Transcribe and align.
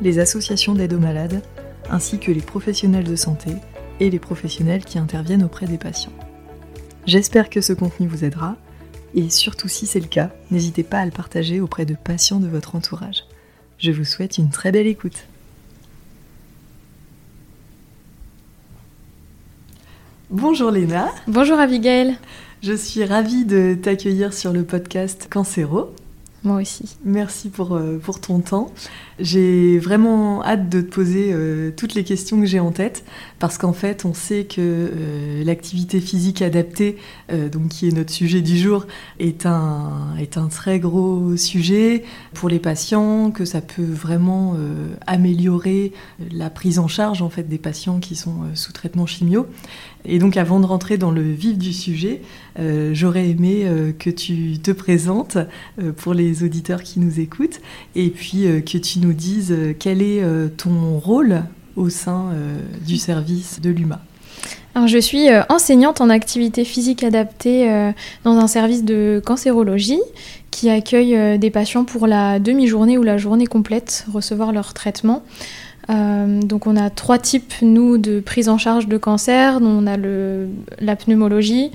les 0.00 0.18
associations 0.18 0.74
d'aide 0.74 0.94
aux 0.94 0.98
malades, 0.98 1.42
ainsi 1.90 2.18
que 2.18 2.30
les 2.30 2.40
professionnels 2.40 3.04
de 3.04 3.16
santé 3.16 3.50
et 4.00 4.10
les 4.10 4.18
professionnels 4.18 4.84
qui 4.84 4.98
interviennent 4.98 5.44
auprès 5.44 5.66
des 5.66 5.78
patients. 5.78 6.12
J'espère 7.06 7.50
que 7.50 7.60
ce 7.60 7.72
contenu 7.72 8.06
vous 8.06 8.24
aidera, 8.24 8.56
et 9.14 9.28
surtout 9.28 9.68
si 9.68 9.86
c'est 9.86 10.00
le 10.00 10.06
cas, 10.06 10.30
n'hésitez 10.50 10.82
pas 10.82 10.98
à 10.98 11.04
le 11.04 11.10
partager 11.10 11.60
auprès 11.60 11.84
de 11.84 11.94
patients 11.94 12.40
de 12.40 12.48
votre 12.48 12.74
entourage. 12.76 13.24
Je 13.78 13.90
vous 13.90 14.04
souhaite 14.04 14.38
une 14.38 14.50
très 14.50 14.72
belle 14.72 14.86
écoute. 14.86 15.24
Bonjour 20.30 20.70
Léna. 20.70 21.08
Bonjour 21.26 21.58
Abigail. 21.58 22.16
Je 22.62 22.72
suis 22.72 23.04
ravie 23.04 23.44
de 23.44 23.74
t'accueillir 23.74 24.32
sur 24.32 24.52
le 24.52 24.62
podcast 24.62 25.26
Cancéro. 25.28 25.92
Moi 26.42 26.60
aussi. 26.60 26.96
Merci 27.04 27.50
pour, 27.50 27.74
euh, 27.74 27.98
pour 27.98 28.20
ton 28.20 28.40
temps. 28.40 28.70
J'ai 29.20 29.78
vraiment 29.78 30.44
hâte 30.44 30.68
de 30.68 30.80
te 30.80 30.90
poser 30.90 31.30
euh, 31.32 31.70
toutes 31.76 31.94
les 31.94 32.04
questions 32.04 32.40
que 32.40 32.46
j'ai 32.46 32.60
en 32.60 32.72
tête 32.72 33.04
parce 33.38 33.58
qu'en 33.58 33.72
fait, 33.72 34.04
on 34.04 34.14
sait 34.14 34.44
que 34.44 34.56
euh, 34.58 35.44
l'activité 35.44 36.00
physique 36.00 36.42
adaptée, 36.42 36.96
donc 37.52 37.68
qui 37.68 37.88
est 37.88 37.92
notre 37.92 38.10
sujet 38.10 38.40
du 38.40 38.58
jour, 38.58 38.86
est 39.18 39.46
un, 39.46 40.14
est 40.18 40.36
un 40.36 40.48
très 40.48 40.78
gros 40.78 41.36
sujet 41.36 42.04
pour 42.34 42.48
les 42.48 42.58
patients, 42.58 43.30
que 43.30 43.44
ça 43.44 43.60
peut 43.60 43.82
vraiment 43.82 44.56
améliorer 45.06 45.92
la 46.32 46.50
prise 46.50 46.78
en 46.78 46.88
charge 46.88 47.22
en 47.22 47.30
fait 47.30 47.44
des 47.44 47.58
patients 47.58 48.00
qui 48.00 48.16
sont 48.16 48.42
sous 48.54 48.72
traitement 48.72 49.06
chimio. 49.06 49.46
Et 50.04 50.18
donc 50.18 50.36
avant 50.36 50.60
de 50.60 50.66
rentrer 50.66 50.96
dans 50.96 51.10
le 51.10 51.22
vif 51.22 51.58
du 51.58 51.72
sujet, 51.72 52.22
euh, 52.58 52.90
j'aurais 52.94 53.28
aimé 53.28 53.62
euh, 53.64 53.92
que 53.92 54.10
tu 54.10 54.58
te 54.58 54.70
présentes 54.70 55.36
euh, 55.80 55.92
pour 55.92 56.14
les 56.14 56.42
auditeurs 56.42 56.82
qui 56.82 57.00
nous 57.00 57.20
écoutent 57.20 57.60
et 57.94 58.08
puis 58.08 58.44
que 58.64 58.78
tu 58.78 58.98
nous 59.00 59.09
dises 59.12 59.54
quel 59.78 60.02
est 60.02 60.22
ton 60.56 60.98
rôle 60.98 61.42
au 61.76 61.88
sein 61.88 62.32
du 62.86 62.96
service 62.96 63.60
de 63.60 63.70
l'UMA. 63.70 64.00
Alors, 64.74 64.86
je 64.86 64.98
suis 64.98 65.28
enseignante 65.48 66.00
en 66.00 66.10
activité 66.10 66.64
physique 66.64 67.02
adaptée 67.02 67.92
dans 68.24 68.36
un 68.36 68.46
service 68.46 68.84
de 68.84 69.20
cancérologie 69.24 70.00
qui 70.50 70.70
accueille 70.70 71.38
des 71.38 71.50
patients 71.50 71.84
pour 71.84 72.06
la 72.06 72.38
demi-journée 72.38 72.98
ou 72.98 73.02
la 73.02 73.16
journée 73.16 73.46
complète 73.46 74.06
recevoir 74.12 74.52
leur 74.52 74.74
traitement. 74.74 75.22
Euh, 75.90 76.40
donc 76.42 76.66
on 76.66 76.76
a 76.76 76.90
trois 76.90 77.18
types, 77.18 77.54
nous, 77.62 77.98
de 77.98 78.20
prise 78.20 78.48
en 78.48 78.58
charge 78.58 78.86
de 78.86 78.96
cancer. 78.96 79.58
On 79.60 79.86
a 79.86 79.96
la 79.96 80.96
pneumologie, 80.96 81.70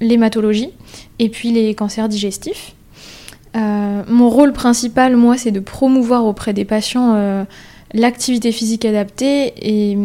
l'hématologie 0.00 0.70
et 1.18 1.28
puis 1.28 1.52
les 1.52 1.74
cancers 1.74 2.08
digestifs. 2.08 2.74
Euh, 3.56 4.02
mon 4.08 4.28
rôle 4.28 4.52
principal, 4.52 5.16
moi, 5.16 5.36
c'est 5.36 5.50
de 5.50 5.60
promouvoir 5.60 6.24
auprès 6.24 6.52
des 6.52 6.64
patients 6.64 7.14
euh, 7.14 7.44
l'activité 7.94 8.52
physique 8.52 8.84
adaptée 8.84 9.52
et 9.62 9.96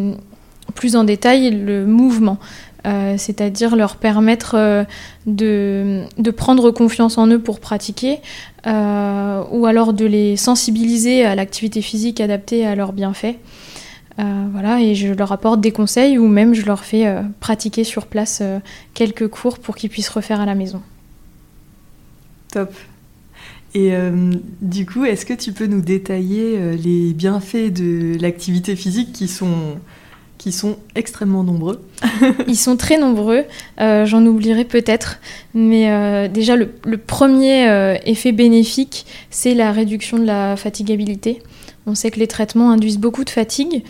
plus 0.75 0.95
en 0.95 1.03
détail 1.03 1.51
le 1.51 1.85
mouvement. 1.85 2.37
Euh, 2.85 3.15
c'est-à-dire 3.17 3.77
leur 3.77 3.95
permettre 3.95 4.55
euh, 4.57 4.83
de, 5.25 6.31
prendre 6.35 6.69
confiance 6.71 7.17
en 7.17 7.27
eux 7.27 7.39
pour 7.39 7.61
pratiquer, 7.61 8.19
ou 8.65 9.65
alors 9.65 9.93
de 9.93 10.05
les 10.05 10.35
sensibiliser 10.35 11.23
à 11.25 11.35
l'activité 11.35 11.81
physique 11.81 12.19
adaptée 12.19 12.65
à 12.65 12.75
leurs 12.75 12.91
bienfaits. 12.91 13.35
voilà, 14.17 14.81
et 14.81 14.95
je 14.95 15.13
leur 15.13 15.31
apporte 15.31 15.61
des 15.61 15.71
conseils 15.71 16.17
ou 16.17 16.27
même 16.27 16.53
je 16.53 16.65
leur 16.65 16.83
fais 16.83 17.13
pratiquer 17.39 17.83
sur 17.83 18.05
place 18.05 18.41
quelques 18.93 19.27
cours 19.27 19.59
pour 19.59 19.75
qu'ils 19.75 19.89
puissent 19.89 20.09
refaire 20.09 20.41
à 20.41 20.45
la 20.45 20.55
maison. 20.55 20.81
Top. 22.51 22.73
Et 23.75 23.91
du 24.61 24.85
coup, 24.85 25.03
est-ce 25.03 25.25
que 25.25 25.33
tu 25.33 25.51
peux 25.51 25.65
nous 25.65 25.81
détailler 25.81 26.75
les 26.77 27.13
bienfaits 27.13 27.73
de 27.73 28.15
l'activité 28.21 28.75
physique 28.75 29.11
qui 29.13 29.27
sont 29.27 29.77
qui 30.43 30.51
sont 30.51 30.75
extrêmement 30.95 31.43
nombreux? 31.43 31.81
Ils 32.47 32.57
sont 32.57 32.75
très 32.75 32.97
nombreux, 32.97 33.45
euh, 33.79 34.05
j'en 34.05 34.25
oublierai 34.25 34.65
peut-être, 34.65 35.19
mais 35.53 35.89
euh, 35.89 36.27
déjà 36.27 36.57
le, 36.57 36.67
premier 36.97 37.69
euh, 37.69 37.95
effet 38.05 38.33
bénéfique, 38.33 39.05
c'est 39.29 39.53
la 39.53 39.71
réduction 39.71 40.17
de 40.17 40.25
la 40.25 40.57
fatigabilité. 40.57 41.41
On 41.85 41.95
sait 41.95 42.11
que 42.11 42.19
les 42.19 42.27
traitements 42.27 42.71
induisent 42.71 42.99
beaucoup 42.99 43.23
de 43.23 43.29
fatigue, 43.29 43.83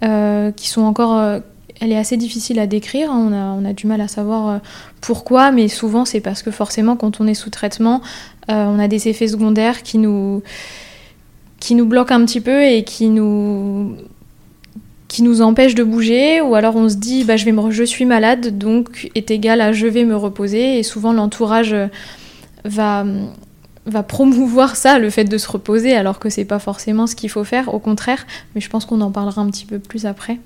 qui 0.00 0.68
sont 0.68 0.82
encore... 0.82 1.40
elle 1.80 1.92
est 1.92 1.96
assez 1.96 2.16
difficile 2.16 2.58
à 2.58 2.66
décrire, 2.66 3.10
hein. 3.10 3.58
on, 3.60 3.64
a, 3.64 3.72
du 3.72 3.86
mal 3.86 4.00
à 4.00 4.08
savoir 4.08 4.60
pourquoi, 5.00 5.50
mais 5.52 5.68
souvent 5.68 6.04
c'est 6.04 6.20
parce 6.20 6.42
que 6.42 6.50
forcément 6.50 6.96
quand 6.96 7.20
on 7.20 7.26
est 7.26 7.34
sous 7.34 7.50
traitement, 7.50 8.00
on 8.48 8.78
a 8.78 8.88
des 8.88 9.08
effets 9.08 9.28
secondaires 9.28 9.82
qui 9.82 9.98
nous, 9.98 10.42
bloquent 11.86 12.14
un 12.14 12.24
petit 12.24 12.40
peu 12.40 12.64
et 12.64 12.82
qui 12.82 13.08
nous 13.08 13.96
qui 15.08 15.22
nous 15.22 15.40
de 15.74 15.82
bouger, 15.82 16.40
ou 16.42 16.54
alors 16.54 16.76
on 16.76 16.88
se 16.88 16.96
dit 16.96 17.24
bah, 17.24 17.36
je, 17.36 17.50
je 17.70 17.84
suis 17.84 18.04
malade, 18.04 18.58
donc 18.58 19.10
est 19.14 19.30
égal 19.30 19.60
à 19.60 19.72
je 19.72 19.86
vais 19.86 20.04
me 20.04 20.14
reposer, 20.14 20.78
et 20.78 20.82
souvent 20.82 21.12
l'entourage 21.14 21.72
euh, 21.72 21.86
va, 22.64 23.04
va 23.88 24.02
promouvoir 24.02 24.76
ça, 24.76 24.98
le 24.98 25.10
fait 25.10 25.24
de 25.24 25.38
se 25.38 25.50
reposer, 25.50 25.94
alors 25.94 26.18
que 26.18 26.30
c'est 26.30 26.44
pas 26.44 26.58
forcément 26.58 27.06
ce 27.06 27.14
qu'il 27.14 27.30
faut 27.30 27.44
faire, 27.44 27.72
au 27.74 27.78
contraire, 27.78 28.26
mais 28.54 28.60
je 28.60 28.68
pense 28.68 28.84
qu'on 28.84 29.00
en 29.00 29.10
parlera 29.10 29.42
un 29.42 29.50
petit 29.50 29.66
peu 29.66 29.78
plus 29.78 30.06
après. 30.06 30.38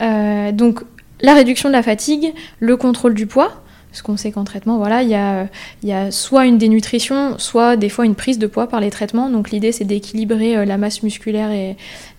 Euh, 0.00 0.52
donc 0.52 0.82
la 1.20 1.34
réduction 1.34 1.68
de 1.68 1.74
la 1.74 1.82
fatigue, 1.82 2.32
le 2.60 2.76
contrôle 2.76 3.14
du 3.14 3.26
poids, 3.26 3.62
parce 3.90 4.02
qu'on 4.02 4.16
sait 4.16 4.30
qu'en 4.30 4.44
traitement, 4.44 4.76
voilà, 4.78 5.02
il 5.02 5.08
y 5.08 5.14
a, 5.14 5.48
y 5.82 5.92
a, 5.92 6.10
soit 6.10 6.46
une 6.46 6.58
dénutrition, 6.58 7.38
soit 7.38 7.76
des 7.76 7.88
fois 7.88 8.04
une 8.04 8.14
prise 8.14 8.38
de 8.38 8.46
poids 8.46 8.68
par 8.68 8.80
les 8.80 8.90
traitements. 8.90 9.30
Donc 9.30 9.50
l'idée, 9.50 9.72
c'est 9.72 9.84
d'équilibrer 9.84 10.56
euh, 10.56 10.64
la 10.64 10.76
masse 10.76 11.02
musculaire 11.02 11.50
et, 11.50 11.76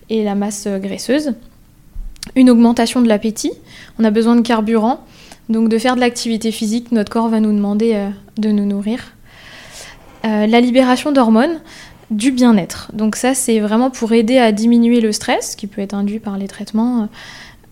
et 0.10 0.24
la 0.24 0.36
masse 0.36 0.68
graisseuse 0.68 1.34
une 2.36 2.50
augmentation 2.50 3.02
de 3.02 3.08
l'appétit, 3.08 3.52
on 3.98 4.04
a 4.04 4.12
besoin 4.12 4.36
de 4.36 4.42
carburant, 4.42 5.06
donc 5.50 5.70
de 5.70 5.78
faire 5.78 5.96
de 5.96 6.02
l'activité 6.02 6.52
physique, 6.52 6.92
notre 6.92 7.12
corps 7.12 7.30
va 7.30 7.40
nous 7.40 7.54
demander 7.54 7.94
euh, 7.96 8.10
de 8.38 8.50
nous 8.50 8.66
nourrir. 8.66 9.14
Euh, 10.26 10.48
la 10.48 10.62
libération 10.62 11.12
d'hormones, 11.12 11.60
du 12.12 12.32
bien-être. 12.32 12.92
Donc 12.94 13.16
ça, 13.16 13.34
c'est 13.34 13.60
vraiment 13.60 13.90
pour 13.90 14.14
aider 14.14 14.38
à 14.38 14.52
diminuer 14.52 15.00
le 15.00 15.12
stress 15.12 15.56
qui 15.56 15.68
peut 15.68 15.82
être 15.82 15.94
induit 15.94 16.20
par 16.20 16.38
les 16.38 16.48
traitements, 16.48 17.08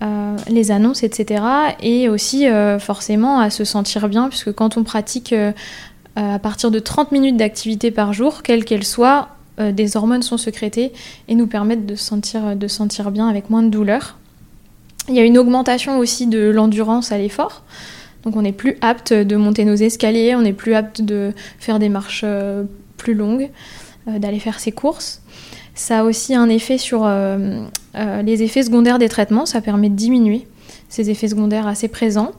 euh, 0.03 0.38
les 0.47 0.72
annonces, 0.72 1.03
etc. 1.03 1.44
Et 1.81 2.08
aussi 2.08 2.46
forcément 2.80 3.40
à 3.40 3.50
se 3.50 3.63
sentir 3.63 4.08
bien, 4.09 4.30
puisque 4.30 4.52
quand 4.53 4.78
on 4.78 4.84
pratique 4.84 5.34
à 6.16 6.40
partir 6.40 6.69
de 6.69 6.80
30 6.80 7.12
minutes 7.12 7.38
d'activité 7.38 7.90
par 7.90 8.13
jour, 8.13 8.44
quelle 8.44 8.64
qu'elle 8.64 8.84
soit, 8.84 9.29
des 9.59 9.97
hormones 9.97 10.22
sont 10.22 10.38
sécrétées 10.38 10.94
et 11.28 11.34
nous 11.34 11.47
permettent 11.47 11.88
de 11.88 11.96
sentir, 11.96 12.55
de 12.55 12.67
sentir 12.67 13.09
bien 13.09 13.28
avec 13.28 13.50
moins 13.50 13.64
de 13.64 13.70
douleur. 13.70 14.17
Il 15.09 15.16
y 15.16 15.20
a 15.20 15.23
une 15.23 15.38
augmentation 15.38 16.00
aussi 16.00 16.28
de 16.28 16.50
l'endurance 16.50 17.11
à 17.11 17.17
l'effort. 17.17 17.64
Donc 18.23 18.35
on 18.35 18.43
est 18.43 18.52
plus 18.52 18.78
apte 18.81 19.14
de 19.14 19.35
monter 19.35 19.66
nos 19.66 19.75
escaliers, 19.75 20.35
on 20.35 20.43
est 20.43 20.53
plus 20.53 20.73
apte 20.73 21.02
de 21.02 21.34
faire 21.59 21.79
des 21.79 21.90
marches 21.90 22.22
euh, 22.23 22.64
plus 22.97 23.14
longues, 23.14 23.49
euh, 24.08 24.19
d'aller 24.19 24.40
faire 24.40 24.59
ses 24.59 24.72
courses. 24.72 25.22
Ça 25.75 25.99
a 25.99 26.03
aussi 26.03 26.34
un 26.34 26.49
effet 26.49 26.78
sur 26.78 27.03
euh, 27.05 27.64
les 27.93 28.43
effets 28.43 28.64
secondaires 28.64 28.97
des 28.97 29.09
traitements, 29.09 29.46
ça 29.46 29.61
permet 29.61 29.90
de 29.90 29.96
diminuer 29.96 30.47
ces 30.90 31.09
effets 31.09 31.28
secondaires 31.28 31.67
assez 31.67 31.87
présents. 31.87 32.31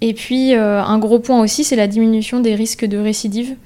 Et 0.00 0.14
puis 0.14 0.54
un 0.54 0.98
gros 0.98 1.18
point 1.18 1.40
aussi, 1.42 1.62
c'est 1.62 1.76
la 1.76 1.86
diminution 1.86 2.40
des 2.40 2.54
risques 2.54 2.86
de 2.86 2.96
récidive. 2.96 3.56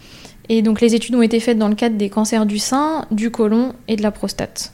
Et 0.49 0.62
donc 0.62 0.81
les 0.81 0.94
études 0.94 1.14
ont 1.14 1.23
été 1.23 1.38
faites 1.38 1.58
dans 1.58 1.69
le 1.69 1.76
cadre 1.76 1.96
des 1.96 2.08
cancers 2.08 2.44
du 2.44 2.58
sein, 2.58 3.06
du 3.11 3.31
côlon 3.31 3.73
et 3.87 3.96
de 3.96 4.02
la 4.02 4.11
prostate. 4.11 4.73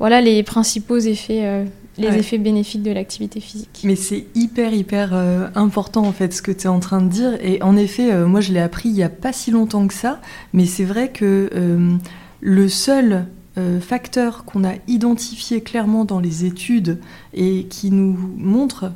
Voilà 0.00 0.20
les 0.20 0.42
principaux 0.42 0.98
effets 0.98 1.64
les 1.98 2.16
effets 2.16 2.38
bénéfiques 2.38 2.82
de 2.82 2.90
l'activité 2.90 3.40
physique. 3.40 3.80
Mais 3.84 3.96
c'est 3.96 4.26
hyper, 4.34 4.72
hyper 4.72 5.10
euh, 5.12 5.48
important 5.54 6.04
en 6.04 6.12
fait 6.12 6.32
ce 6.32 6.42
que 6.42 6.52
tu 6.52 6.64
es 6.64 6.68
en 6.68 6.80
train 6.80 7.00
de 7.00 7.08
dire. 7.08 7.38
Et 7.40 7.62
en 7.62 7.76
effet, 7.76 8.12
euh, 8.12 8.26
moi 8.26 8.40
je 8.40 8.52
l'ai 8.52 8.60
appris 8.60 8.88
il 8.88 8.94
n'y 8.94 9.02
a 9.02 9.08
pas 9.08 9.32
si 9.32 9.50
longtemps 9.50 9.86
que 9.86 9.94
ça, 9.94 10.20
mais 10.52 10.66
c'est 10.66 10.84
vrai 10.84 11.10
que 11.10 11.50
euh, 11.54 11.96
le 12.40 12.68
seul 12.68 13.26
facteur 13.80 14.44
qu'on 14.44 14.64
a 14.64 14.74
identifié 14.86 15.62
clairement 15.62 16.04
dans 16.04 16.20
les 16.20 16.44
études 16.44 16.98
et 17.32 17.64
qui 17.70 17.90
nous 17.90 18.14
montre 18.36 18.92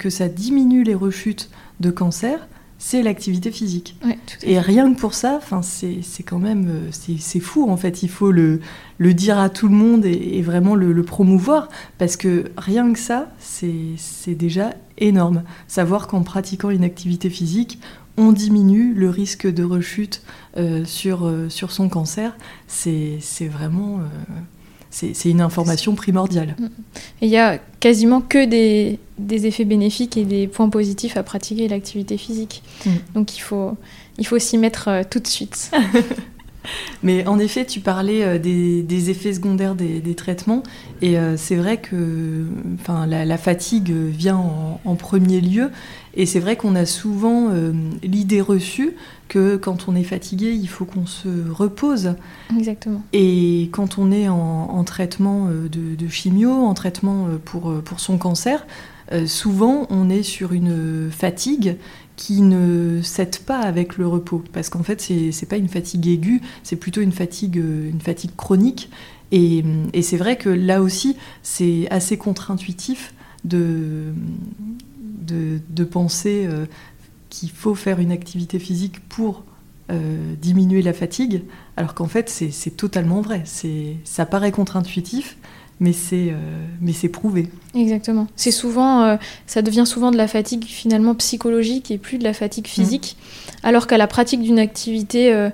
que 0.00 0.10
ça 0.10 0.26
diminue 0.26 0.82
les 0.82 0.96
rechutes 0.96 1.48
de 1.78 1.92
cancer, 1.92 2.48
c'est 2.82 3.02
l'activité 3.02 3.52
physique. 3.52 3.94
Ouais, 4.04 4.18
Et 4.42 4.58
rien 4.58 4.92
que 4.92 4.98
pour 4.98 5.12
ça, 5.12 5.38
c'est 5.62 6.22
quand 6.24 6.38
même 6.38 6.66
euh, 6.68 6.90
c'est 6.90 7.40
fou 7.40 7.70
en 7.70 7.76
fait. 7.76 8.02
Il 8.02 8.08
faut 8.08 8.32
le, 8.32 8.60
le 8.98 9.14
dire 9.14 9.38
à 9.38 9.50
tout 9.50 9.68
le 9.68 9.74
monde 9.74 10.06
et, 10.06 10.38
et 10.38 10.42
vraiment 10.42 10.74
le, 10.74 10.92
le 10.92 11.02
promouvoir 11.02 11.68
parce 11.98 12.16
que 12.16 12.50
rien 12.56 12.92
que 12.92 12.98
ça, 12.98 13.28
c'est 13.38 14.34
déjà 14.34 14.74
énorme. 14.96 15.42
Savoir 15.68 16.08
qu'en 16.08 16.22
pratiquant 16.22 16.70
une 16.70 16.82
activité 16.82 17.28
physique, 17.28 17.78
on 18.16 18.32
diminue 18.32 18.94
le 18.94 19.10
risque 19.10 19.46
de 19.46 19.62
rechute 19.62 20.22
euh, 20.56 20.84
sur, 20.84 21.26
euh, 21.26 21.48
sur 21.48 21.72
son 21.72 21.88
cancer, 21.88 22.36
c'est 22.66 23.18
c'est 23.20 23.48
vraiment 23.48 23.98
euh, 23.98 24.02
c'est 24.90 25.30
une 25.30 25.40
information 25.40 25.94
primordiale. 25.94 26.56
Et 27.22 27.26
il 27.26 27.30
y 27.30 27.36
a 27.36 27.58
quasiment 27.78 28.20
que 28.20 28.44
des, 28.44 28.98
des 29.18 29.46
effets 29.46 29.64
bénéfiques 29.64 30.16
et 30.16 30.24
des 30.24 30.48
points 30.48 30.68
positifs 30.68 31.16
à 31.16 31.22
pratiquer 31.22 31.68
l'activité 31.68 32.16
physique. 32.16 32.62
Mm. 32.84 32.90
Donc 33.14 33.36
il 33.36 33.40
faut, 33.40 33.76
il 34.18 34.26
faut 34.26 34.38
s'y 34.38 34.58
mettre 34.58 34.88
euh, 34.88 35.02
tout 35.08 35.20
de 35.20 35.26
suite. 35.26 35.70
Mais 37.02 37.26
en 37.26 37.38
effet, 37.38 37.64
tu 37.64 37.80
parlais 37.80 38.22
euh, 38.22 38.38
des, 38.38 38.82
des 38.82 39.10
effets 39.10 39.32
secondaires 39.32 39.74
des, 39.74 40.00
des 40.00 40.14
traitements, 40.14 40.62
et 41.02 41.18
euh, 41.18 41.36
c'est 41.36 41.56
vrai 41.56 41.78
que 41.78 42.44
enfin, 42.80 43.06
la, 43.06 43.24
la 43.24 43.38
fatigue 43.38 43.90
vient 43.90 44.36
en, 44.36 44.80
en 44.84 44.94
premier 44.96 45.40
lieu, 45.40 45.70
et 46.14 46.26
c'est 46.26 46.40
vrai 46.40 46.56
qu'on 46.56 46.74
a 46.74 46.86
souvent 46.86 47.48
euh, 47.50 47.72
l'idée 48.02 48.40
reçue 48.40 48.94
que 49.28 49.56
quand 49.56 49.88
on 49.88 49.94
est 49.94 50.04
fatigué, 50.04 50.52
il 50.52 50.68
faut 50.68 50.84
qu'on 50.84 51.06
se 51.06 51.28
repose, 51.50 52.14
Exactement. 52.56 53.02
et 53.12 53.68
quand 53.72 53.98
on 53.98 54.10
est 54.10 54.28
en, 54.28 54.36
en 54.36 54.84
traitement 54.84 55.46
de, 55.46 55.94
de 55.94 56.08
chimio, 56.08 56.50
en 56.50 56.74
traitement 56.74 57.28
pour, 57.44 57.80
pour 57.84 58.00
son 58.00 58.18
cancer, 58.18 58.66
euh, 59.12 59.26
souvent 59.26 59.86
on 59.90 60.08
est 60.08 60.22
sur 60.22 60.52
une 60.52 61.10
fatigue 61.10 61.76
qui 62.20 62.42
ne 62.42 63.00
cède 63.00 63.38
pas 63.38 63.60
avec 63.60 63.96
le 63.96 64.06
repos. 64.06 64.44
Parce 64.52 64.68
qu'en 64.68 64.82
fait, 64.82 65.00
c'est 65.00 65.48
pas 65.48 65.56
une 65.56 65.70
fatigue 65.70 66.06
aiguë, 66.06 66.42
c'est 66.62 66.76
plutôt 66.76 67.00
une 67.00 67.12
fatigue, 67.12 67.56
euh, 67.56 67.88
une 67.88 68.02
fatigue 68.02 68.36
chronique. 68.36 68.90
Et, 69.32 69.64
et 69.94 70.02
c'est 70.02 70.18
vrai 70.18 70.36
que 70.36 70.50
là 70.50 70.82
aussi, 70.82 71.16
c'est 71.42 71.88
assez 71.90 72.18
contre-intuitif 72.18 73.14
de, 73.44 74.12
de, 75.26 75.84
penser 75.84 76.44
euh, 76.46 76.66
qu'il 77.30 77.50
faut 77.50 77.74
faire 77.74 78.00
une 78.00 78.12
activité 78.12 78.58
physique 78.58 79.00
pour 79.08 79.44
euh, 79.90 80.34
diminuer 80.42 80.82
la 80.82 80.92
fatigue, 80.92 81.44
alors 81.78 81.94
qu'en 81.94 82.08
fait, 82.08 82.28
c'est 82.28 82.76
totalement 82.76 83.22
vrai. 83.22 83.44
Ça 84.04 84.26
paraît 84.26 84.52
contre-intuitif, 84.52 85.38
mais 85.80 85.92
c'est 85.92 86.28
euh, 86.30 86.66
mais 86.80 86.92
c'est 86.92 87.08
prouvé. 87.08 87.48
Exactement. 87.74 88.26
C'est 88.36 88.50
souvent, 88.50 89.02
euh, 89.02 89.16
ça 89.46 89.62
devient 89.62 89.84
souvent 89.86 90.10
de 90.10 90.16
la 90.16 90.28
fatigue 90.28 90.64
finalement 90.64 91.14
psychologique 91.14 91.90
et 91.90 91.98
plus 91.98 92.18
de 92.18 92.24
la 92.24 92.32
fatigue 92.32 92.66
physique. 92.66 93.16
Alors 93.62 93.86
qu'à 93.86 93.98
la 93.98 94.06
pratique 94.06 94.42
d'une 94.42 94.58
activité, 94.58 95.32
euh, 95.32 95.50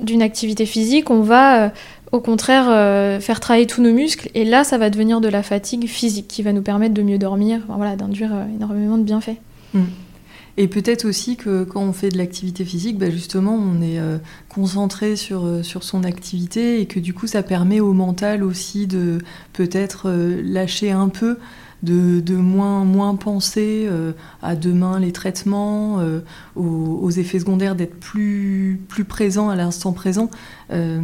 d'une 0.00 0.22
activité 0.22 0.66
physique, 0.66 1.10
on 1.10 1.20
va 1.20 1.72
au 2.12 2.20
contraire 2.20 2.66
euh, 2.68 3.20
faire 3.20 3.40
travailler 3.40 3.66
tous 3.66 3.82
nos 3.82 3.92
muscles 3.92 4.30
et 4.34 4.44
là, 4.44 4.64
ça 4.64 4.78
va 4.78 4.90
devenir 4.90 5.20
de 5.20 5.28
la 5.28 5.42
fatigue 5.42 5.86
physique 5.86 6.28
qui 6.28 6.42
va 6.42 6.52
nous 6.52 6.62
permettre 6.62 6.94
de 6.94 7.02
mieux 7.02 7.18
dormir, 7.18 7.60
enfin, 7.64 7.76
voilà, 7.76 7.96
d'induire 7.96 8.34
euh, 8.34 8.44
énormément 8.54 8.98
de 8.98 9.04
bienfaits. 9.04 9.36
Et 10.60 10.68
peut-être 10.68 11.06
aussi 11.06 11.36
que 11.36 11.64
quand 11.64 11.80
on 11.80 11.94
fait 11.94 12.10
de 12.10 12.18
l'activité 12.18 12.66
physique, 12.66 12.98
bah 12.98 13.08
justement, 13.08 13.54
on 13.54 13.80
est 13.80 13.98
euh, 13.98 14.18
concentré 14.50 15.16
sur, 15.16 15.46
euh, 15.46 15.62
sur 15.62 15.84
son 15.84 16.04
activité 16.04 16.82
et 16.82 16.86
que 16.86 17.00
du 17.00 17.14
coup, 17.14 17.26
ça 17.26 17.42
permet 17.42 17.80
au 17.80 17.94
mental 17.94 18.44
aussi 18.44 18.86
de 18.86 19.20
peut-être 19.54 20.10
euh, 20.10 20.42
lâcher 20.44 20.90
un 20.90 21.08
peu, 21.08 21.38
de, 21.82 22.20
de 22.20 22.34
moins, 22.34 22.84
moins 22.84 23.14
penser 23.16 23.86
euh, 23.88 24.12
à 24.42 24.54
demain 24.54 25.00
les 25.00 25.12
traitements, 25.12 26.00
euh, 26.00 26.20
aux, 26.56 27.00
aux 27.00 27.10
effets 27.10 27.38
secondaires, 27.38 27.74
d'être 27.74 27.98
plus, 27.98 28.82
plus 28.86 29.04
présent 29.04 29.48
à 29.48 29.56
l'instant 29.56 29.94
présent. 29.94 30.30
Euh, 30.72 31.00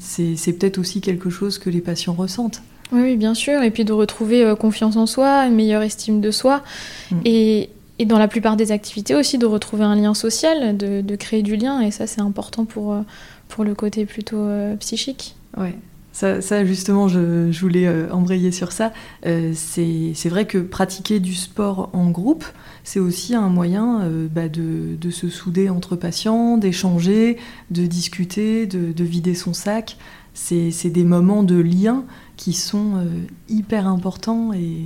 c'est 0.00 0.34
c'est 0.34 0.52
peut-être 0.54 0.78
aussi 0.78 1.00
quelque 1.00 1.30
chose 1.30 1.58
que 1.58 1.70
les 1.70 1.80
patients 1.80 2.14
ressentent. 2.14 2.60
Oui, 2.90 3.14
bien 3.14 3.34
sûr. 3.34 3.62
Et 3.62 3.70
puis 3.70 3.84
de 3.84 3.92
retrouver 3.92 4.52
confiance 4.58 4.96
en 4.96 5.06
soi, 5.06 5.46
une 5.46 5.54
meilleure 5.54 5.82
estime 5.82 6.20
de 6.20 6.32
soi. 6.32 6.64
Mm. 7.12 7.16
Et, 7.24 7.70
et 7.98 8.04
dans 8.04 8.18
la 8.18 8.28
plupart 8.28 8.56
des 8.56 8.72
activités 8.72 9.14
aussi, 9.14 9.38
de 9.38 9.46
retrouver 9.46 9.84
un 9.84 9.96
lien 9.96 10.14
social, 10.14 10.76
de, 10.76 11.16
créer 11.16 11.42
du 11.42 11.56
lien. 11.56 11.80
Et 11.80 11.90
ça, 11.90 12.06
c'est 12.06 12.20
important 12.20 12.64
pour, 12.64 12.92
euh, 12.92 13.00
pour 13.48 13.64
le 13.64 13.74
côté 13.74 14.06
plutôt 14.06 14.38
euh, 14.38 14.76
psychique. 14.76 15.36
Ouais. 15.56 15.74
Ça, 16.12 16.40
ça, 16.40 16.64
justement, 16.64 17.08
je, 17.08 17.50
je 17.50 17.60
voulais 17.60 17.86
euh, 17.86 18.10
embrayer 18.10 18.50
sur 18.50 18.72
ça. 18.72 18.92
Euh, 19.26 19.52
c'est 19.54 20.28
vrai 20.28 20.46
que 20.46 20.58
pratiquer 20.58 21.20
du 21.20 21.34
sport 21.34 21.90
en 21.92 22.10
groupe, 22.10 22.44
c'est 22.84 23.00
aussi 23.00 23.34
un 23.34 23.48
moyen 23.48 24.08
bah, 24.30 24.48
de, 24.48 24.96
de 24.98 25.10
se 25.10 25.28
souder 25.28 25.68
entre 25.68 25.96
patients, 25.96 26.56
d'échanger, 26.56 27.36
de 27.70 27.86
discuter, 27.86 28.66
de, 28.66 28.92
de 28.92 29.04
vider 29.04 29.34
son 29.34 29.52
sac. 29.52 29.98
C'est 30.32 30.90
des 30.90 31.04
moments 31.04 31.42
de 31.42 31.56
lien 31.56 32.04
qui 32.36 32.52
sont 32.52 33.06
hyper 33.48 33.86
importants 33.86 34.52
et, 34.52 34.84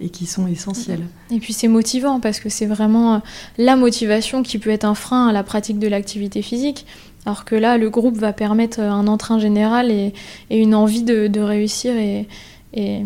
et 0.00 0.08
qui 0.08 0.26
sont 0.26 0.46
essentiels. 0.46 1.06
Et 1.30 1.38
puis 1.38 1.52
c'est 1.52 1.68
motivant 1.68 2.20
parce 2.20 2.40
que 2.40 2.48
c'est 2.48 2.66
vraiment 2.66 3.14
euh, 3.14 3.18
la 3.58 3.76
motivation 3.76 4.42
qui 4.42 4.58
peut 4.58 4.70
être 4.70 4.84
un 4.84 4.94
frein 4.94 5.28
à 5.28 5.32
la 5.32 5.42
pratique 5.42 5.78
de 5.78 5.86
l'activité 5.88 6.42
physique. 6.42 6.84
Alors 7.26 7.44
que 7.46 7.54
là, 7.54 7.78
le 7.78 7.88
groupe 7.90 8.16
va 8.18 8.32
permettre 8.32 8.80
euh, 8.80 8.90
un 8.90 9.06
entrain 9.06 9.38
général 9.38 9.90
et, 9.90 10.12
et 10.50 10.58
une 10.60 10.74
envie 10.74 11.02
de, 11.04 11.26
de 11.28 11.40
réussir 11.40 11.96
et, 11.96 12.26
et, 12.74 12.96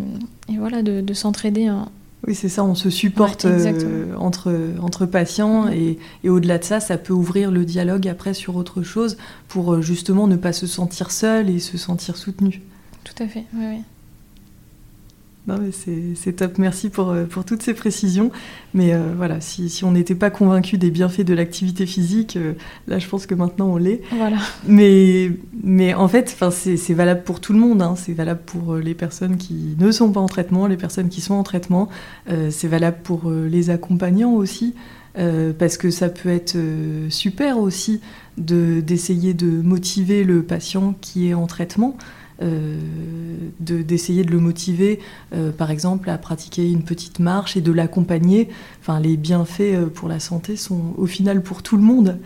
et 0.48 0.56
voilà, 0.58 0.82
de, 0.82 1.00
de 1.00 1.14
s'entraider. 1.14 1.66
hein. 1.66 1.88
Oui, 2.26 2.34
c'est 2.34 2.48
ça, 2.48 2.64
on 2.64 2.74
se 2.74 2.90
supporte 2.90 3.44
Ouais, 3.44 3.52
euh, 3.84 4.16
entre, 4.18 4.52
entre 4.82 5.06
patients 5.06 5.68
et, 5.68 5.98
au-delà 6.28 6.58
de 6.58 6.64
ça, 6.64 6.80
ça 6.80 6.98
peut 6.98 7.12
ouvrir 7.12 7.52
le 7.52 7.64
dialogue 7.64 8.08
après 8.08 8.34
sur 8.34 8.56
autre 8.56 8.82
chose 8.82 9.16
pour 9.46 9.80
justement 9.82 10.26
ne 10.26 10.34
pas 10.34 10.52
se 10.52 10.66
sentir 10.66 11.12
seul 11.12 11.48
et 11.48 11.60
se 11.60 11.78
sentir 11.78 12.16
soutenu. 12.16 12.62
Tout 13.04 13.22
à 13.22 13.28
fait. 13.28 13.44
ouais, 13.54 13.66
ouais. 13.66 13.80
Non, 15.48 15.56
mais 15.58 15.70
c'est 16.14 16.32
top, 16.34 16.58
merci 16.58 16.90
pour, 16.90 17.08
euh, 17.08 17.24
pour 17.24 17.44
toutes 17.44 17.62
ces 17.62 17.72
précisions. 17.72 18.30
Mais 18.74 18.92
euh, 18.92 19.14
voilà, 19.16 19.40
si, 19.40 19.70
si 19.70 19.82
on 19.84 19.92
n'était 19.92 20.14
pas 20.14 20.28
convaincu 20.28 20.76
des 20.76 20.90
bienfaits 20.90 21.22
de 21.22 21.32
l'activité 21.32 21.86
physique, 21.86 22.36
euh, 22.36 22.52
là 22.86 22.98
je 22.98 23.08
pense 23.08 23.24
que 23.26 23.34
maintenant 23.34 23.68
on 23.68 23.76
l'est. 23.78 24.02
Voilà. 24.12 24.36
Mais, 24.66 25.32
mais 25.64 25.94
en 25.94 26.06
fait, 26.06 26.36
c'est 26.50 26.94
valable 26.94 27.22
pour 27.22 27.40
tout 27.40 27.54
le 27.54 27.58
monde. 27.58 27.80
hein. 27.80 27.94
C'est 27.96 28.12
valable 28.12 28.42
pour 28.44 28.76
les 28.76 28.94
personnes 28.94 29.38
qui 29.38 29.74
ne 29.78 29.90
sont 29.90 30.12
pas 30.12 30.20
en 30.20 30.26
traitement, 30.26 30.66
les 30.66 30.76
personnes 30.76 31.08
qui 31.08 31.22
sont 31.22 31.34
en 31.34 31.42
traitement. 31.42 31.88
Euh, 32.30 32.50
c'est 32.50 32.68
valable 32.68 32.98
pour 33.02 33.30
les 33.30 33.70
accompagnants 33.70 34.34
aussi. 34.34 34.74
euh, 35.18 35.52
parce 35.58 35.78
que 35.78 35.90
ça 35.90 36.10
peut 36.10 36.28
être 36.28 36.54
euh, 36.56 37.08
super 37.10 37.58
aussi 37.58 38.00
de- 38.36 38.80
d'essayer 38.80 39.34
de, 39.34 39.48
motiver 39.48 40.22
le 40.22 40.42
patient 40.42 40.94
qui 41.00 41.28
est 41.28 41.34
en 41.34 41.46
traitement, 41.48 41.96
euh, 42.42 42.76
de- 43.60 43.82
d'essayer 43.82 44.24
de, 44.24 44.30
le 44.30 44.38
motiver, 44.38 45.00
euh, 45.34 45.50
par 45.50 45.70
exemple, 45.70 46.10
à 46.10 46.18
pratiquer 46.18 46.70
une 46.70 46.82
petite 46.82 47.18
marche 47.18 47.56
et 47.56 47.60
de 47.60 47.72
l'accompagner. 47.72 48.48
Enfin, 48.80 49.00
les 49.00 49.16
bienfaits 49.16 49.60
euh, 49.60 49.86
pour 49.86 50.08
la 50.08 50.20
santé 50.20 50.56
sont 50.56 50.94
au 50.96 51.06
final 51.06 51.42
pour 51.42 51.62
tout 51.62 51.76
le 51.76 51.82
monde. 51.82 52.18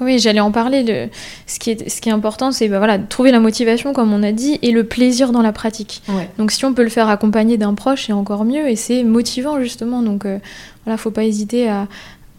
Oui, 0.00 0.18
j'allais 0.18 0.40
en 0.40 0.50
parler. 0.50 0.82
Le... 0.82 1.10
Ce, 1.46 1.60
qui 1.60 1.70
est, 1.70 1.88
ce 1.88 2.00
qui 2.00 2.08
est 2.08 2.12
important, 2.12 2.50
c'est 2.50 2.66
bah, 2.68 2.78
voilà, 2.78 2.98
de 2.98 3.06
trouver 3.06 3.30
la 3.30 3.38
motivation, 3.38 3.92
comme 3.92 4.12
on 4.12 4.22
a 4.24 4.32
dit, 4.32 4.58
et 4.62 4.72
le 4.72 4.82
plaisir 4.84 5.30
dans 5.30 5.42
la 5.42 5.52
pratique. 5.52 6.02
Ouais. 6.08 6.28
Donc 6.38 6.50
si 6.50 6.64
on 6.64 6.74
peut 6.74 6.82
le 6.82 6.88
faire 6.88 7.08
accompagner 7.08 7.56
d'un 7.56 7.74
proche, 7.74 8.06
c'est 8.06 8.12
encore 8.12 8.44
mieux, 8.44 8.68
et 8.68 8.74
c'est 8.74 9.04
motivant 9.04 9.60
justement. 9.60 10.02
Donc 10.02 10.24
euh, 10.24 10.38
voilà, 10.84 10.96
faut 10.96 11.12
pas 11.12 11.24
hésiter 11.24 11.68
à, 11.68 11.86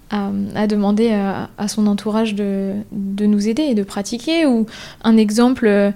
à, 0.09 0.29
à 0.55 0.67
demander 0.67 1.11
à, 1.11 1.49
à 1.57 1.67
son 1.69 1.87
entourage 1.87 2.35
de, 2.35 2.73
de 2.91 3.25
nous 3.27 3.47
aider 3.47 3.63
et 3.63 3.75
de 3.75 3.83
pratiquer. 3.83 4.45
Ou 4.45 4.65
un 5.05 5.15
exemple, 5.15 5.65
euh, 5.65 5.91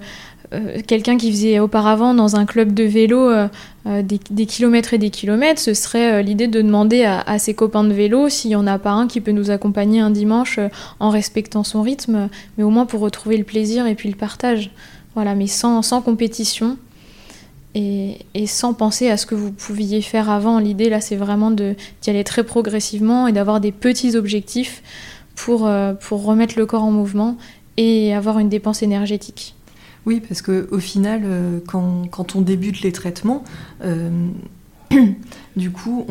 euh, 0.54 0.78
quelqu'un 0.86 1.18
qui 1.18 1.30
faisait 1.30 1.58
auparavant 1.60 2.14
dans 2.14 2.36
un 2.36 2.46
club 2.46 2.72
de 2.72 2.84
vélo 2.84 3.18
euh, 3.18 3.48
euh, 3.86 4.02
des, 4.02 4.46
kilomètres 4.46 4.94
et 4.94 4.98
des 4.98 5.10
kilomètres, 5.10 5.60
ce 5.60 5.74
serait 5.74 6.22
l'idée 6.22 6.48
de 6.48 6.62
demander 6.62 7.04
à, 7.04 7.38
ses 7.38 7.54
copains 7.54 7.84
de 7.84 7.92
vélo 7.92 8.28
s'il 8.28 8.48
n'y 8.50 8.56
en 8.56 8.66
a 8.66 8.78
pas 8.78 8.92
un 8.92 9.06
qui 9.06 9.20
peut 9.20 9.32
nous 9.32 9.50
accompagner 9.50 10.00
un 10.00 10.10
dimanche 10.10 10.58
en 11.00 11.10
respectant 11.10 11.64
son 11.64 11.82
rythme, 11.82 12.28
mais 12.56 12.64
au 12.64 12.70
moins 12.70 12.86
pour 12.86 13.00
retrouver 13.00 13.36
le 13.36 13.44
plaisir 13.44 13.86
et 13.86 13.94
puis 13.94 14.08
le 14.08 14.16
partage. 14.16 14.70
Voilà, 15.14 15.34
mais 15.34 15.46
sans, 15.46 15.82
sans 15.82 16.00
compétition 16.00 16.76
et, 17.74 18.18
sans 18.46 18.72
penser 18.72 19.10
à 19.10 19.16
ce 19.16 19.26
que 19.26 19.34
vous 19.34 19.52
pouviez 19.52 20.00
faire 20.00 20.30
avant. 20.30 20.58
L'idée 20.58 20.88
là, 20.88 21.00
c'est 21.00 21.16
vraiment 21.16 21.50
d'y 21.50 21.74
aller 22.06 22.24
très 22.24 22.44
progressivement 22.44 23.26
et 23.26 23.32
d'avoir 23.32 23.60
des 23.60 23.72
petits 23.72 24.16
objectifs 24.16 24.82
pour 25.34 25.60
remettre 25.60 26.58
le 26.58 26.66
corps 26.66 26.84
en 26.84 26.90
mouvement 26.90 27.36
et 27.76 28.14
avoir 28.14 28.38
une 28.38 28.48
dépense 28.48 28.82
énergétique. 28.82 29.54
Oui, 30.06 30.20
parce 30.26 30.42
qu'au 30.42 30.78
final, 30.78 31.22
euh, 31.24 31.60
quand, 31.66 32.08
quand 32.10 32.36
on 32.36 32.40
débute 32.40 32.80
les 32.82 32.92
traitements, 32.92 33.44
euh, 33.82 34.28
du 35.56 35.70
coup, 35.70 36.06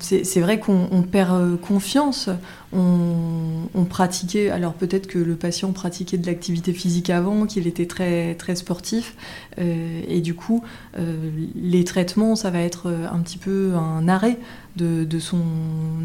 c'est 0.00 0.40
vrai 0.40 0.58
qu'on 0.58 0.88
on 0.90 1.02
perd 1.02 1.32
euh, 1.32 1.56
confiance. 1.56 2.28
On, 2.72 3.68
on 3.74 3.84
pratiquait, 3.84 4.50
alors 4.50 4.74
peut-être 4.74 5.06
que 5.06 5.18
le 5.18 5.36
patient 5.36 5.72
pratiquait 5.72 6.18
de 6.18 6.26
l'activité 6.26 6.72
physique 6.72 7.10
avant, 7.10 7.46
qu'il 7.46 7.66
était 7.66 7.86
très, 7.86 8.34
très 8.34 8.56
sportif, 8.56 9.16
euh, 9.58 10.02
et 10.06 10.20
du 10.20 10.34
coup, 10.34 10.62
euh, 10.98 11.30
les 11.54 11.84
traitements, 11.84 12.36
ça 12.36 12.50
va 12.50 12.60
être 12.60 12.90
un 13.10 13.18
petit 13.20 13.38
peu 13.38 13.74
un 13.74 14.08
arrêt 14.08 14.38
de, 14.76 15.04
de 15.04 15.18
son 15.18 15.42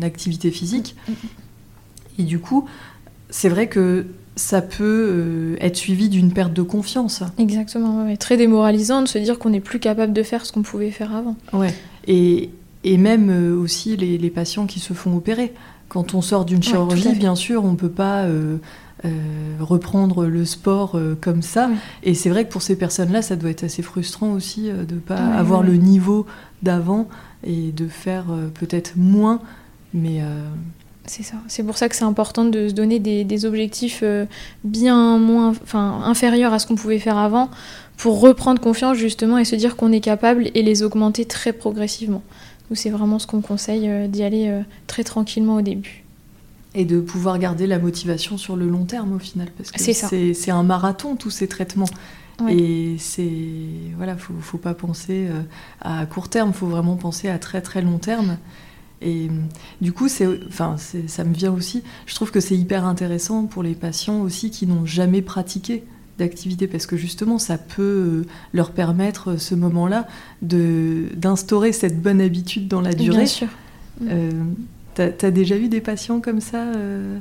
activité 0.02 0.52
physique. 0.52 0.96
Et 2.20 2.24
du 2.24 2.40
coup, 2.40 2.68
c'est 3.30 3.50
vrai 3.50 3.68
que 3.68 4.06
ça 4.36 4.62
peut 4.62 5.56
être 5.62 5.76
suivi 5.76 6.10
d'une 6.10 6.32
perte 6.34 6.54
de 6.54 6.64
confiance. 6.64 7.24
Exactement, 7.38 8.14
très 8.18 8.38
démoralisant 8.38 9.02
de 9.02 9.08
se 9.08 9.18
dire 9.20 9.38
qu'on 9.40 9.52
n'est 9.52 9.60
plus 9.60 9.80
capable 9.80 10.14
de 10.14 10.24
faire 10.24 10.46
ce 10.46 10.52
qu'on 10.52 10.64
pouvait 10.64 10.92
faire 10.92 11.16
avant. 11.16 11.36
Ouais, 11.54 11.74
et, 12.08 12.50
et 12.84 12.98
même 12.98 13.60
aussi 13.62 13.96
les, 13.96 14.18
les, 14.18 14.30
patients 14.30 14.66
qui 14.66 14.80
se 14.80 14.94
font 14.94 15.16
opérer. 15.16 15.54
Quand 15.88 16.16
on 16.16 16.22
sort 16.22 16.46
d'une 16.46 16.64
chirurgie, 16.64 17.14
bien 17.14 17.36
sûr, 17.36 17.64
on 17.64 17.72
ne 17.72 17.76
peut 17.76 17.90
pas 17.90 18.26
euh, 19.06 19.58
reprendre 19.60 20.28
le 20.28 20.46
sport 20.46 20.96
euh, 20.96 21.18
comme 21.20 21.42
ça. 21.42 21.70
Et 22.04 22.14
c'est 22.14 22.30
vrai 22.30 22.46
que 22.46 22.52
pour 22.52 22.62
ces 22.62 22.78
personnes-là, 22.78 23.22
ça 23.22 23.36
doit 23.36 23.50
être 23.50 23.66
assez 23.66 23.82
frustrant 23.82 24.32
aussi 24.32 24.70
euh, 24.70 24.86
de 24.86 24.96
ne 24.96 25.00
pas 25.02 25.18
avoir 25.18 25.62
le 25.62 25.74
niveau 25.74 26.26
d'avant 26.62 27.10
et 27.46 27.74
de 27.74 27.88
faire 27.90 28.26
peut-être 28.54 28.94
moins, 28.96 29.42
mais... 29.94 30.22
C'est 31.06 31.24
ça. 31.24 31.36
C'est 31.48 31.64
pour 31.64 31.78
ça 31.78 31.90
que 31.90 31.96
c'est 31.96 32.06
important 32.06 32.46
de 32.46 32.70
se 32.70 32.74
donner 32.74 33.00
des, 33.00 33.46
objectifs 33.46 34.04
bien 34.64 35.18
moins, 35.18 35.50
enfin, 35.50 36.02
inférieurs 36.06 36.54
à 36.54 36.60
ce 36.60 36.68
qu'on 36.68 36.76
pouvait 36.76 37.00
faire 37.00 37.18
avant, 37.18 37.50
pour 37.98 38.22
reprendre 38.22 38.62
confiance 38.62 38.98
justement 38.98 39.38
et 39.38 39.46
se 39.46 39.56
dire 39.56 39.76
qu'on 39.76 39.92
est 39.92 40.00
capable 40.00 40.50
et 40.54 40.64
les 40.64 40.82
augmenter 40.82 41.26
très 41.26 41.52
progressivement. 41.52 42.24
Nous, 42.70 42.78
c'est 42.78 42.90
vraiment 42.90 43.20
ce 43.20 43.28
qu'on 43.28 43.42
conseille 43.42 44.08
d'y 44.08 44.24
aller 44.24 44.62
très 44.88 45.04
tranquillement 45.04 45.56
au 45.58 45.62
début. 45.62 46.04
Et 46.74 46.86
de 46.86 47.02
pouvoir 47.02 47.38
garder 47.38 47.68
la 47.68 47.80
motivation 47.80 48.38
sur 48.38 48.56
le 48.56 48.68
long 48.68 48.86
terme 48.86 49.14
au 49.14 49.20
final 49.20 49.50
parce 49.58 49.72
que 49.72 50.34
c'est 50.34 50.52
un 50.52 50.64
marathon 50.64 51.16
tous 51.16 51.32
ces 51.32 51.48
traitements. 51.48 51.90
Et 52.50 52.96
c'est 52.98 53.30
voilà 53.96 54.18
faut, 54.18 54.34
faut 54.42 54.58
pas 54.58 54.74
penser 54.74 55.28
euh, 55.30 55.42
à 55.82 56.06
court 56.06 56.30
terme 56.30 56.52
faut 56.52 56.66
vraiment 56.66 56.96
penser 56.96 57.30
à 57.30 57.38
très 57.38 57.62
très 57.62 57.82
long 57.82 58.00
terme 58.00 58.38
et 59.02 59.30
du 59.82 59.92
coup 59.92 60.08
enfin 60.48 60.76
ça 60.78 61.24
me 61.24 61.34
vient 61.34 61.52
aussi 61.52 61.84
je 62.06 62.16
trouve 62.16 62.32
que 62.32 62.40
c'est 62.40 62.56
hyper 62.56 62.86
intéressant 62.86 63.46
pour 63.46 63.64
les 63.64 63.76
patients 63.76 64.22
aussi 64.22 64.50
qui 64.50 64.66
n'ont 64.66 64.86
jamais 64.86 65.22
pratiqué 65.22 65.84
d'activité 66.18 66.68
parce 66.68 66.86
que 66.86 66.96
justement 66.96 67.40
ça 67.40 67.58
peut 67.58 67.82
euh, 67.82 68.26
leur 68.54 68.72
permettre 68.72 69.38
ce 69.38 69.56
moment 69.56 69.88
là 69.88 70.08
de 70.42 71.08
d'instaurer 71.16 71.72
cette 71.72 72.02
bonne 72.02 72.22
habitude 72.22 72.68
dans 72.68 72.82
la 72.82 72.94
durée 72.94 73.18
Bien 73.18 73.26
sûr. 73.26 73.48
Euh, 74.04 74.32
T'as 74.96 75.10
as 75.22 75.32
déjà 75.32 75.56
eu 75.56 75.68
des 75.68 75.82
patients 75.82 76.20
comme 76.20 76.40
ça 76.40 76.58
euh 76.58 77.18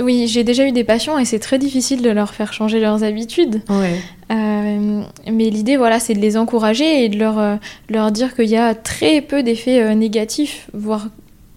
Oui, 0.00 0.26
j'ai 0.26 0.44
déjà 0.44 0.66
eu 0.66 0.72
des 0.72 0.84
patients 0.84 1.18
et 1.18 1.24
c'est 1.24 1.38
très 1.38 1.58
difficile 1.58 2.02
de 2.02 2.10
leur 2.10 2.34
faire 2.34 2.52
changer 2.52 2.80
leurs 2.80 3.04
habitudes. 3.04 3.60
Ouais. 3.68 4.00
Euh, 4.30 5.02
mais 5.30 5.50
l'idée, 5.50 5.76
voilà, 5.76 6.00
c'est 6.00 6.14
de 6.14 6.20
les 6.20 6.36
encourager 6.36 7.04
et 7.04 7.08
de 7.08 7.18
leur, 7.18 7.38
euh, 7.38 7.56
leur 7.88 8.10
dire 8.10 8.34
qu'il 8.34 8.48
y 8.48 8.56
a 8.56 8.74
très 8.74 9.20
peu 9.20 9.42
d'effets 9.42 9.94
négatifs, 9.94 10.68
voire 10.72 11.08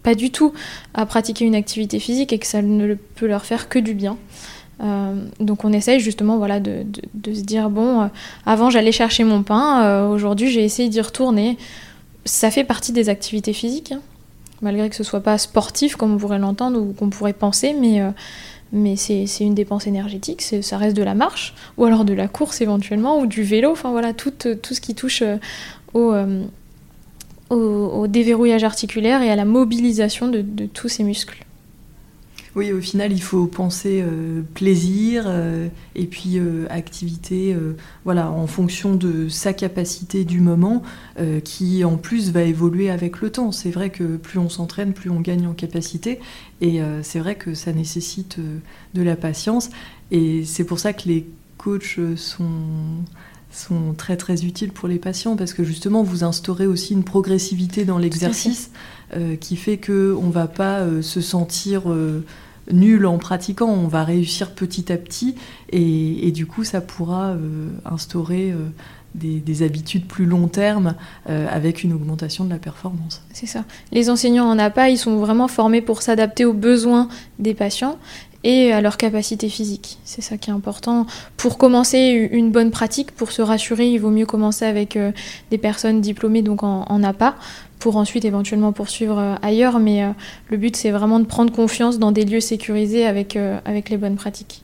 pas 0.01 0.15
du 0.15 0.31
tout, 0.31 0.53
à 0.93 1.05
pratiquer 1.05 1.45
une 1.45 1.55
activité 1.55 1.99
physique 1.99 2.33
et 2.33 2.39
que 2.39 2.47
ça 2.47 2.61
ne 2.61 2.95
peut 3.15 3.27
leur 3.27 3.45
faire 3.45 3.69
que 3.69 3.79
du 3.79 3.93
bien. 3.93 4.17
donc 5.39 5.63
on 5.63 5.71
essaye 5.71 6.01
justement 6.01 6.37
voilà, 6.37 6.59
de, 6.59 6.83
de, 6.83 7.01
de 7.13 7.33
se 7.33 7.41
dire, 7.41 7.69
bon, 7.69 8.09
avant 8.45 8.69
j'allais 8.69 8.91
chercher 8.91 9.23
mon 9.23 9.43
pain, 9.43 10.09
aujourd'hui 10.09 10.49
j'ai 10.51 10.63
essayé 10.65 10.89
d'y 10.89 10.99
retourner. 10.99 11.57
Ça 12.25 12.51
fait 12.51 12.65
partie 12.65 12.91
des 12.91 13.07
activités 13.07 13.53
physiques. 13.53 13.93
Hein 13.93 14.01
malgré 14.63 14.89
que 14.89 14.95
ce 14.95 15.03
soit 15.03 15.19
pas 15.19 15.37
sportif 15.37 15.95
comme 15.95 16.15
on 16.15 16.17
pourrait 16.17 16.39
l'entendre 16.39 16.79
ou 16.79 16.93
qu'on 16.93 17.09
pourrait 17.09 17.33
penser, 17.33 17.75
mais, 17.79 18.01
euh, 18.01 18.09
mais 18.71 18.95
c'est 18.95 19.25
une 19.41 19.53
dépense 19.53 19.85
énergétique, 19.85 20.41
ça 20.41 20.77
reste 20.77 20.97
de 20.97 21.03
la 21.03 21.13
marche, 21.13 21.53
ou 21.77 21.85
alors 21.85 22.05
de 22.05 22.13
la 22.13 22.27
course 22.27 22.61
éventuellement, 22.61 23.19
ou 23.19 23.27
du 23.27 23.43
vélo, 23.43 23.71
enfin 23.71 23.91
voilà, 23.91 24.13
tout, 24.13 24.31
tout 24.31 24.73
ce 24.73 24.81
qui 24.81 24.95
touche 24.95 25.21
euh, 25.21 25.37
euh, 25.95 26.43
au, 27.49 27.55
au, 27.55 28.07
déverrouillage 28.07 28.63
articulaire 28.63 29.21
et 29.21 29.29
à 29.29 29.35
la 29.35 29.45
mobilisation 29.45 30.27
de 30.29 30.65
tous 30.65 30.87
ces 30.87 31.03
muscles. 31.03 31.45
Oui, 32.55 32.71
au 32.71 32.81
final, 32.81 33.11
il 33.11 33.21
faut 33.21 33.47
penser 33.47 34.03
euh, 34.03 34.43
plaisir 34.53 35.23
euh, 35.25 35.69
et 35.95 36.05
puis 36.05 36.37
euh, 36.37 36.67
activité, 36.69 37.55
voilà, 38.05 38.29
en 38.29 38.45
fonction 38.45 38.95
de 38.95 39.27
sa 39.27 39.53
capacité 39.53 40.23
du 40.23 40.39
moment, 40.39 40.83
qui 41.43 41.83
en 41.83 41.97
plus 41.97 42.31
va 42.31 42.43
évoluer 42.43 42.89
avec 42.89 43.21
le 43.21 43.31
temps. 43.31 43.51
C'est 43.51 43.71
vrai 43.71 43.89
que 43.89 44.17
plus 44.17 44.39
on 44.39 44.49
s'entraîne, 44.49 44.93
plus 44.93 45.09
on 45.09 45.19
gagne 45.19 45.47
en 45.47 45.53
capacité, 45.53 46.19
et 46.61 46.79
c'est 47.01 47.19
vrai 47.19 47.35
que 47.35 47.53
ça 47.53 47.71
nécessite 47.73 48.37
de 48.93 49.01
la 49.01 49.15
patience. 49.15 49.69
Et 50.11 50.43
c'est 50.45 50.63
pour 50.63 50.79
ça 50.79 50.93
que 50.93 51.07
les 51.07 51.25
coachs 51.57 51.99
sont 52.15 52.45
sont 53.53 53.93
très 53.95 54.17
très 54.17 54.43
utiles 54.43 54.71
pour 54.71 54.87
les 54.87 54.99
patients 54.99 55.35
parce 55.35 55.53
que 55.53 55.63
justement 55.63 56.03
vous 56.03 56.23
instaurez 56.23 56.67
aussi 56.67 56.93
une 56.93 57.03
progressivité 57.03 57.85
dans 57.85 57.97
l'exercice 57.97 58.71
qui 59.39 59.57
fait 59.57 59.77
que 59.77 60.17
on 60.19 60.29
va 60.29 60.47
pas 60.47 60.83
se 61.03 61.21
sentir 61.21 61.83
nul 62.71 63.05
en 63.05 63.17
pratiquant, 63.17 63.67
on 63.67 63.87
va 63.87 64.03
réussir 64.03 64.51
petit 64.51 64.91
à 64.91 64.97
petit 64.97 65.35
et, 65.71 66.31
du 66.31 66.45
coup 66.45 66.63
ça 66.63 66.81
pourra 66.81 67.31
euh, 67.31 67.69
instaurer 67.85 68.51
euh, 68.51 68.69
des, 69.15 69.63
habitudes 69.63 70.05
plus 70.05 70.25
long 70.25 70.47
terme 70.47 70.95
euh, 71.29 71.47
avec 71.49 71.83
une 71.83 71.93
augmentation 71.93 72.45
de 72.45 72.49
la 72.49 72.57
performance. 72.57 73.21
C'est 73.33 73.45
ça. 73.45 73.65
Les 73.91 74.09
enseignants 74.09 74.49
en 74.49 74.57
APA, 74.57 74.89
ils 74.89 74.97
sont 74.97 75.17
vraiment 75.17 75.47
formés 75.47 75.81
pour 75.81 76.01
s'adapter 76.01 76.45
aux 76.45 76.53
besoins 76.53 77.07
des 77.39 77.53
patients 77.53 77.97
et 78.43 78.71
à 78.71 78.81
leur 78.81 78.97
capacité 78.97 79.49
physique. 79.49 79.99
C'est 80.03 80.21
ça 80.21 80.37
qui 80.37 80.49
est 80.49 80.53
important. 80.53 81.05
Pour 81.37 81.57
commencer 81.57 82.29
une 82.31 82.51
bonne 82.51 82.71
pratique, 82.71 83.11
pour 83.11 83.31
se 83.31 83.41
rassurer, 83.41 83.89
il 83.89 83.99
vaut 83.99 84.09
mieux 84.09 84.25
commencer 84.25 84.65
avec 84.65 84.97
des 85.51 85.57
personnes 85.57 86.01
diplômées 86.01 86.41
donc 86.41 86.63
en, 86.63 87.03
APA 87.03 87.35
pour 87.83 87.97
ensuite 87.97 88.23
éventuellement 88.23 88.71
poursuivre 88.71 89.19
euh, 89.19 89.35
ailleurs. 89.41 89.77
Mais 89.79 90.03
euh, 90.03 90.11
le 90.49 90.55
but, 90.55 90.77
c'est 90.77 90.91
vraiment 90.91 91.19
de 91.19 91.25
prendre 91.25 91.51
confiance 91.51 91.99
dans 91.99 92.13
des 92.13 92.23
lieux 92.23 92.39
sécurisés 92.39 93.05
avec, 93.05 93.35
euh, 93.35 93.59
avec 93.65 93.89
les 93.89 93.97
bonnes 93.97 94.15
pratiques. 94.15 94.63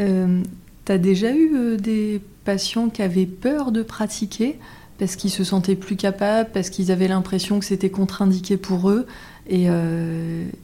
Euh, 0.00 0.42
tu 0.84 0.92
as 0.92 0.98
déjà 0.98 1.32
eu 1.32 1.76
des 1.78 2.20
patients 2.44 2.88
qui 2.88 3.02
avaient 3.02 3.26
peur 3.26 3.70
de 3.70 3.82
pratiquer? 3.82 4.58
Parce 4.98 5.16
qu'ils 5.16 5.30
se 5.30 5.44
sentaient 5.44 5.76
plus 5.76 5.96
capables, 5.96 6.50
parce 6.52 6.70
qu'ils 6.70 6.90
avaient 6.90 7.08
l'impression 7.08 7.58
que 7.58 7.64
c'était 7.64 7.90
contre-indiqué 7.90 8.56
pour 8.56 8.90
eux 8.90 9.06
et, 9.48 9.68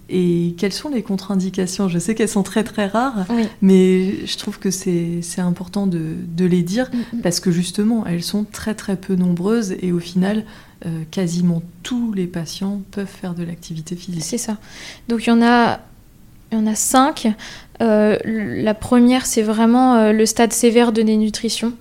et, 0.08 0.56
quelles 0.58 0.72
sont 0.72 0.88
les 0.88 1.04
contre-indications? 1.04 1.88
Je 1.88 2.00
sais 2.00 2.16
qu'elles 2.16 2.28
sont 2.28 2.42
très 2.42 2.64
très 2.64 2.88
rares, 2.88 3.26
mais 3.60 4.26
je 4.26 4.36
trouve 4.36 4.58
que 4.58 4.72
c'est 4.72 5.22
important 5.38 5.86
de, 5.86 6.16
de, 6.26 6.44
les 6.44 6.62
dire 6.62 6.90
mm, 6.92 7.18
mm. 7.18 7.20
parce 7.20 7.38
que 7.38 7.52
justement, 7.52 8.04
elles 8.06 8.24
sont 8.24 8.42
très 8.42 8.74
très 8.74 8.96
peu 8.96 9.14
nombreuses 9.14 9.76
et 9.80 9.92
au 9.92 10.00
final, 10.00 10.44
euh, 10.84 11.04
quasiment 11.12 11.62
tous 11.84 12.12
les 12.12 12.26
patients 12.26 12.82
peuvent 12.90 13.06
faire 13.06 13.34
de 13.34 13.44
l'activité 13.44 13.94
physique. 13.94 14.24
C'est 14.24 14.38
ça. 14.38 14.56
Donc 15.08 15.26
il 15.26 15.30
y 15.30 15.32
en 15.32 15.40
a, 15.40 15.78
il 16.50 16.58
y 16.58 16.60
en 16.60 16.66
a 16.66 16.74
cinq. 16.74 17.28
Euh, 17.80 18.18
la 18.24 18.74
première, 18.74 19.24
c'est 19.24 19.42
vraiment 19.42 19.94
euh, 19.94 20.12
le 20.12 20.26
stade 20.26 20.52
sévère 20.52 20.90
de 20.90 21.02
dénutrition 21.02 21.72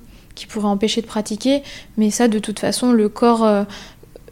qui 0.41 0.47
pourrait 0.47 0.67
empêcher 0.67 1.01
de 1.01 1.07
pratiquer. 1.07 1.61
Mais 1.97 2.09
ça, 2.09 2.27
de 2.27 2.39
toute 2.39 2.59
façon, 2.59 2.91
le 2.91 3.09
corps, 3.09 3.65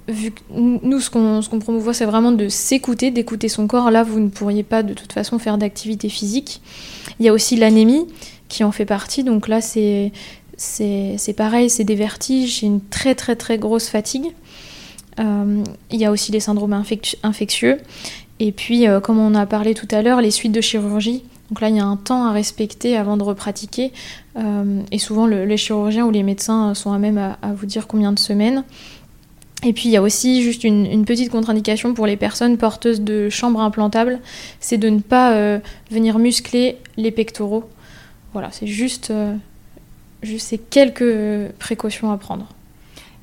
vu 0.07 0.31
que 0.31 0.39
nous, 0.51 0.99
ce 0.99 1.09
qu'on 1.09 1.41
ce 1.41 1.49
promouvoit, 1.49 1.93
c'est 1.93 2.05
vraiment 2.05 2.31
de 2.31 2.49
s'écouter, 2.49 3.11
d'écouter 3.11 3.47
son 3.47 3.67
corps. 3.67 3.91
Là, 3.91 4.03
vous 4.03 4.19
ne 4.19 4.29
pourriez 4.29 4.63
pas 4.63 4.83
de 4.83 4.93
toute 4.93 5.13
façon 5.13 5.39
faire 5.39 5.57
d'activité 5.57 6.09
physique. 6.09 6.61
Il 7.19 7.25
y 7.25 7.29
a 7.29 7.33
aussi 7.33 7.55
l'anémie 7.55 8.07
qui 8.47 8.63
en 8.63 8.71
fait 8.71 8.85
partie. 8.85 9.23
Donc 9.23 9.47
là, 9.47 9.61
c'est 9.61 10.11
c'est 10.57 11.33
pareil, 11.37 11.69
c'est 11.69 11.85
des 11.85 11.95
vertiges, 11.95 12.59
c'est 12.59 12.65
une 12.65 12.81
très 12.81 13.15
très 13.15 13.35
très 13.35 13.57
grosse 13.57 13.87
fatigue. 13.87 14.33
Euh, 15.19 15.63
il 15.91 15.99
y 15.99 16.05
a 16.05 16.11
aussi 16.11 16.31
les 16.31 16.39
syndromes 16.39 16.73
infectieux. 17.23 17.77
Et 18.39 18.51
puis, 18.51 18.87
euh, 18.87 18.99
comme 18.99 19.19
on 19.19 19.35
a 19.35 19.45
parlé 19.45 19.73
tout 19.73 19.87
à 19.91 20.01
l'heure, 20.01 20.21
les 20.21 20.31
suites 20.31 20.51
de 20.51 20.61
chirurgie. 20.61 21.23
Donc 21.49 21.61
là, 21.61 21.69
il 21.69 21.75
y 21.75 21.79
a 21.79 21.85
un 21.85 21.95
temps 21.95 22.25
à 22.25 22.31
respecter 22.31 22.95
avant 22.95 23.17
de 23.17 23.23
repratiquer. 23.23 23.91
Euh, 24.37 24.81
et 24.91 24.99
souvent, 24.99 25.25
les 25.25 25.57
chirurgiens 25.57 26.05
ou 26.05 26.11
les 26.11 26.23
médecins 26.23 26.73
sont 26.73 26.91
à 26.91 26.97
même 26.97 27.17
à, 27.17 27.53
vous 27.53 27.65
dire 27.65 27.87
combien 27.87 28.11
de 28.11 28.19
semaines. 28.19 28.63
Et 29.63 29.73
puis 29.73 29.89
il 29.89 29.91
y 29.91 29.97
a 29.97 30.01
aussi 30.01 30.41
juste 30.41 30.63
une, 30.63 31.03
petite 31.03 31.29
contre-indication 31.29 31.93
pour 31.93 32.05
les 32.05 32.15
personnes 32.15 32.57
porteuses 32.57 33.01
de 33.01 33.29
chambres 33.29 33.59
implantables, 33.59 34.19
c'est 34.61 34.77
de 34.77 34.87
ne 34.87 35.01
pas 35.01 35.59
venir 35.91 36.17
muscler 36.17 36.77
les 36.95 37.11
pectoraux. 37.11 37.65
Voilà, 38.31 38.51
c'est 38.53 38.67
juste, 38.67 39.11
juste 40.23 40.47
ces 40.47 40.59
quelques 40.59 41.51
précautions 41.59 42.09
à 42.09 42.17
prendre. 42.17 42.47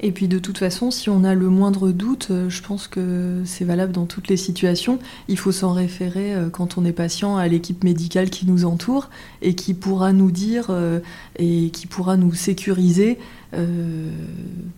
Et 0.00 0.12
puis 0.12 0.28
de 0.28 0.38
toute 0.38 0.58
façon, 0.58 0.90
si 0.90 1.08
on 1.08 1.24
a 1.24 1.34
le 1.34 1.48
moindre 1.48 1.90
doute, 1.90 2.28
euh, 2.30 2.50
je 2.50 2.62
pense 2.62 2.86
que 2.86 3.40
c'est 3.46 3.64
valable 3.64 3.92
dans 3.92 4.04
toutes 4.04 4.28
les 4.28 4.36
situations. 4.36 4.98
Il 5.28 5.38
faut 5.38 5.52
s'en 5.52 5.72
référer 5.72 6.34
euh, 6.34 6.50
quand 6.50 6.76
on 6.76 6.84
est 6.84 6.92
patient 6.92 7.38
à 7.38 7.48
l'équipe 7.48 7.82
médicale 7.82 8.28
qui 8.28 8.46
nous 8.46 8.66
entoure 8.66 9.08
et 9.40 9.54
qui 9.54 9.72
pourra 9.72 10.12
nous 10.12 10.30
dire 10.30 10.66
euh, 10.68 11.00
et 11.38 11.70
qui 11.70 11.86
pourra 11.86 12.18
nous 12.18 12.34
sécuriser 12.34 13.18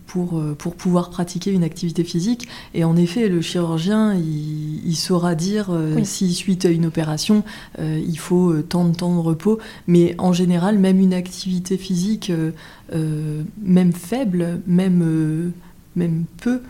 pour, 0.07 0.39
euh, 0.39 0.55
pour 0.57 0.75
pouvoir 0.75 1.09
pratiquer 1.09 1.51
une 1.51 1.63
activité 1.63 2.03
physique. 2.03 2.47
Et 2.73 2.83
en 2.83 2.95
effet, 2.95 3.29
le 3.29 3.41
chirurgien, 3.41 4.15
il, 4.15 4.95
saura 4.95 5.35
dire 5.35 5.67
euh, 5.69 6.03
si 6.03 6.33
suite 6.33 6.65
à 6.65 6.69
une 6.69 6.85
opération, 6.85 7.43
il 7.79 8.17
faut 8.17 8.61
tant 8.61 8.85
de 8.85 8.95
temps 8.95 9.15
de 9.15 9.19
repos. 9.19 9.59
Mais 9.87 10.15
en 10.17 10.33
général, 10.33 10.77
même 10.77 10.99
une 10.99 11.13
activité 11.13 11.77
physique, 11.77 12.31
même 12.91 13.93
faible, 13.93 14.61
même, 14.67 15.53
même 15.95 16.25
peu, 16.41 16.61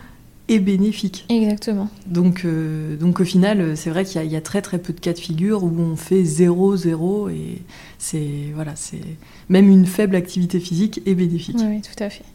et 0.49 0.59
bénéfique. 0.59 1.25
Exactement. 1.29 1.87
Donc, 2.07 2.43
euh, 2.43 2.97
donc 2.97 3.21
au 3.21 3.23
final, 3.23 3.77
c'est 3.77 3.91
vrai 3.91 4.03
qu'il 4.03 4.21
y, 4.25 4.35
a 4.35 4.41
très 4.41 4.61
très 4.61 4.79
peu 4.79 4.91
de 4.91 4.99
cas 4.99 5.13
de 5.13 5.19
figure 5.19 5.63
où 5.63 5.71
on 5.79 5.95
fait 5.95 6.23
0-0 6.23 7.29
et 7.31 7.61
c'est 7.99 8.51
voilà, 8.55 8.75
c'est 8.75 8.99
même 9.47 9.69
une 9.69 9.85
faible 9.85 10.15
activité 10.15 10.59
physique 10.59 11.01
est 11.05 11.15
bénéfique. 11.15 11.57
Oui, 11.59 11.81
tout 11.81 12.03
à 12.03 12.09
fait. 12.09 12.25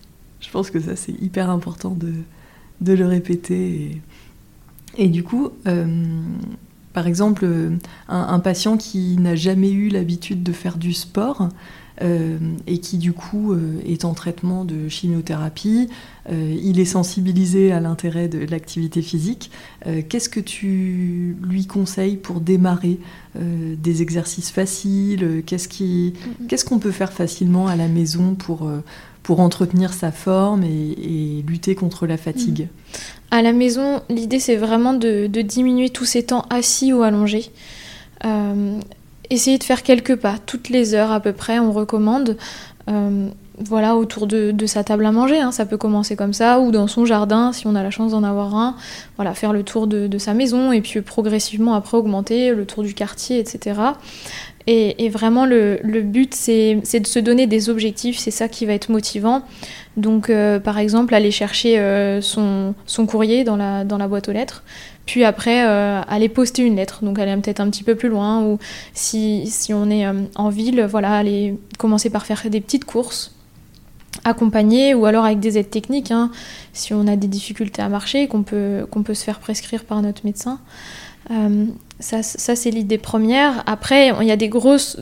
Je 0.40 0.48
pense 0.50 0.70
que 0.70 0.80
ça 0.80 0.94
c'est 0.94 1.20
hyper 1.20 1.50
important 1.50 1.90
de, 1.90 2.12
de 2.80 2.92
le 2.92 3.06
répéter. 3.06 4.00
Et, 4.96 5.08
du 5.08 5.24
coup, 5.24 5.50
euh, 5.66 6.22
par 6.92 7.08
exemple, 7.08 7.44
un, 8.08 8.38
patient 8.38 8.76
qui 8.76 9.16
n'a 9.16 9.34
jamais 9.34 9.72
eu 9.72 9.88
l'habitude 9.88 10.44
de 10.44 10.52
faire 10.52 10.78
du 10.78 10.92
sport, 10.92 11.48
euh, 12.02 12.38
et 12.66 12.78
qui 12.78 12.98
du 12.98 13.12
coup 13.12 13.52
euh, 13.52 13.80
est 13.86 14.04
en 14.04 14.14
traitement 14.14 14.64
de 14.64 14.88
chimiothérapie. 14.88 15.88
Euh, 16.28 16.56
il 16.60 16.80
est 16.80 16.86
sensibilisé 16.86 17.70
à 17.70 17.78
l'intérêt 17.78 18.26
de 18.26 18.44
l'activité 18.50 19.00
physique. 19.00 19.50
Qu'est-ce 20.08 20.28
que 20.28 20.40
tu 20.40 21.36
lui 21.42 21.66
conseilles 21.66 22.16
pour 22.16 22.40
démarrer 22.40 22.98
des 23.36 24.00
exercices 24.00 24.50
faciles? 24.50 25.42
Qu'est-ce 25.46 26.64
qu'on 26.64 26.78
peut 26.78 26.90
faire 26.90 27.12
facilement 27.12 27.66
à 27.66 27.76
la 27.76 27.86
maison 27.86 28.34
pour, 28.34 28.70
pour 29.22 29.40
entretenir 29.40 29.92
sa 29.92 30.10
forme 30.10 30.64
et, 30.64 31.44
lutter 31.46 31.74
contre 31.74 32.06
la 32.06 32.16
fatigue? 32.16 32.68
À 33.30 33.42
la 33.42 33.52
maison, 33.52 34.00
l'idée 34.08 34.40
c'est 34.40 34.56
vraiment 34.56 34.94
de, 34.94 35.26
de, 35.26 35.42
diminuer 35.42 35.90
tous 35.90 36.06
ces 36.06 36.22
temps 36.22 36.46
assis 36.48 36.94
ou 36.94 37.02
allongés. 37.02 37.50
Essayer 39.30 39.58
de 39.58 39.64
faire 39.64 39.82
quelques 39.82 40.16
pas, 40.16 40.36
toutes 40.44 40.68
les 40.68 40.94
heures 40.94 41.12
à 41.12 41.20
peu 41.20 41.32
près, 41.32 41.58
on 41.58 41.72
recommande. 41.72 42.36
Euh, 42.88 43.28
voilà, 43.58 43.94
autour 43.96 44.26
de, 44.26 44.66
sa 44.66 44.82
table 44.82 45.06
à 45.06 45.12
manger. 45.12 45.38
Hein. 45.38 45.52
Ça 45.52 45.64
peut 45.64 45.76
commencer 45.76 46.16
comme 46.16 46.32
ça, 46.32 46.58
ou 46.58 46.70
dans 46.70 46.88
son 46.88 47.04
jardin, 47.04 47.52
si 47.52 47.66
on 47.66 47.74
a 47.74 47.82
la 47.82 47.90
chance 47.90 48.12
d'en 48.12 48.24
avoir 48.24 48.54
un. 48.56 48.76
Voilà, 49.16 49.34
faire 49.34 49.52
le 49.52 49.62
tour 49.62 49.86
de, 49.86 50.18
sa 50.18 50.34
maison, 50.34 50.72
et 50.72 50.80
puis 50.80 51.00
progressivement 51.00 51.74
après 51.74 51.96
augmenter, 51.96 52.52
le 52.52 52.66
tour 52.66 52.82
du 52.82 52.94
quartier, 52.94 53.38
etc. 53.38 53.80
Et, 54.66 55.08
vraiment, 55.10 55.44
le, 55.46 55.78
but, 56.02 56.34
c'est 56.34 56.74
de 56.74 57.06
se 57.06 57.18
donner 57.18 57.46
des 57.46 57.68
objectifs, 57.68 58.18
c'est 58.18 58.30
ça 58.30 58.48
qui 58.48 58.66
va 58.66 58.72
être 58.72 58.88
motivant. 58.88 59.42
Donc, 59.96 60.30
euh, 60.30 60.58
par 60.58 60.78
exemple, 60.78 61.14
aller 61.14 61.30
chercher 61.30 61.78
euh, 61.78 62.20
son, 62.20 62.74
courrier 63.06 63.44
dans 63.44 63.56
la 63.56 64.08
boîte 64.08 64.28
aux 64.28 64.32
lettres, 64.32 64.64
puis 65.06 65.24
après 65.24 65.66
euh, 65.66 66.00
aller 66.08 66.28
poster 66.28 66.62
une 66.62 66.76
lettre, 66.76 67.04
donc 67.04 67.18
aller 67.18 67.36
peut-être 67.36 67.60
un 67.60 67.68
petit 67.68 67.82
peu 67.82 67.94
plus 67.94 68.08
loin, 68.08 68.42
ou 68.42 68.58
si, 68.94 69.46
si 69.46 69.74
on 69.74 69.90
est 69.90 70.06
euh, 70.06 70.22
en 70.34 70.48
ville, 70.48 70.82
voilà, 70.82 71.12
aller 71.12 71.58
commencer 71.78 72.10
par 72.10 72.24
faire 72.24 72.42
des 72.48 72.60
petites 72.60 72.84
courses 72.84 73.32
accompagnées 74.24 74.94
ou 74.94 75.06
alors 75.06 75.24
avec 75.24 75.40
des 75.40 75.58
aides 75.58 75.70
techniques, 75.70 76.10
hein, 76.10 76.30
si 76.72 76.94
on 76.94 77.06
a 77.06 77.16
des 77.16 77.26
difficultés 77.26 77.82
à 77.82 77.88
marcher, 77.88 78.28
qu'on 78.28 78.42
peut, 78.42 78.86
peut 79.04 79.14
se 79.14 79.24
faire 79.24 79.40
prescrire 79.40 79.84
par 79.84 80.00
notre 80.00 80.24
médecin. 80.24 80.60
Euh, 81.30 81.66
ça, 82.00 82.22
ça 82.22 82.56
c'est 82.56 82.70
l'idée 82.70 82.98
première. 82.98 83.62
Après, 83.66 84.12
il 84.20 84.26
y 84.26 84.32
a 84.32 84.36
des 84.36 84.48
grosses, 84.48 84.98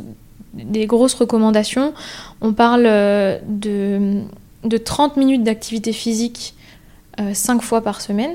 des 0.54 0.86
grosses 0.86 1.14
recommandations. 1.14 1.92
On 2.40 2.52
parle 2.52 2.84
de, 2.84 4.22
de 4.64 4.76
30 4.76 5.16
minutes 5.16 5.44
d'activité 5.44 5.92
physique 5.92 6.54
5 7.32 7.60
fois 7.62 7.82
par 7.82 8.00
semaine 8.00 8.32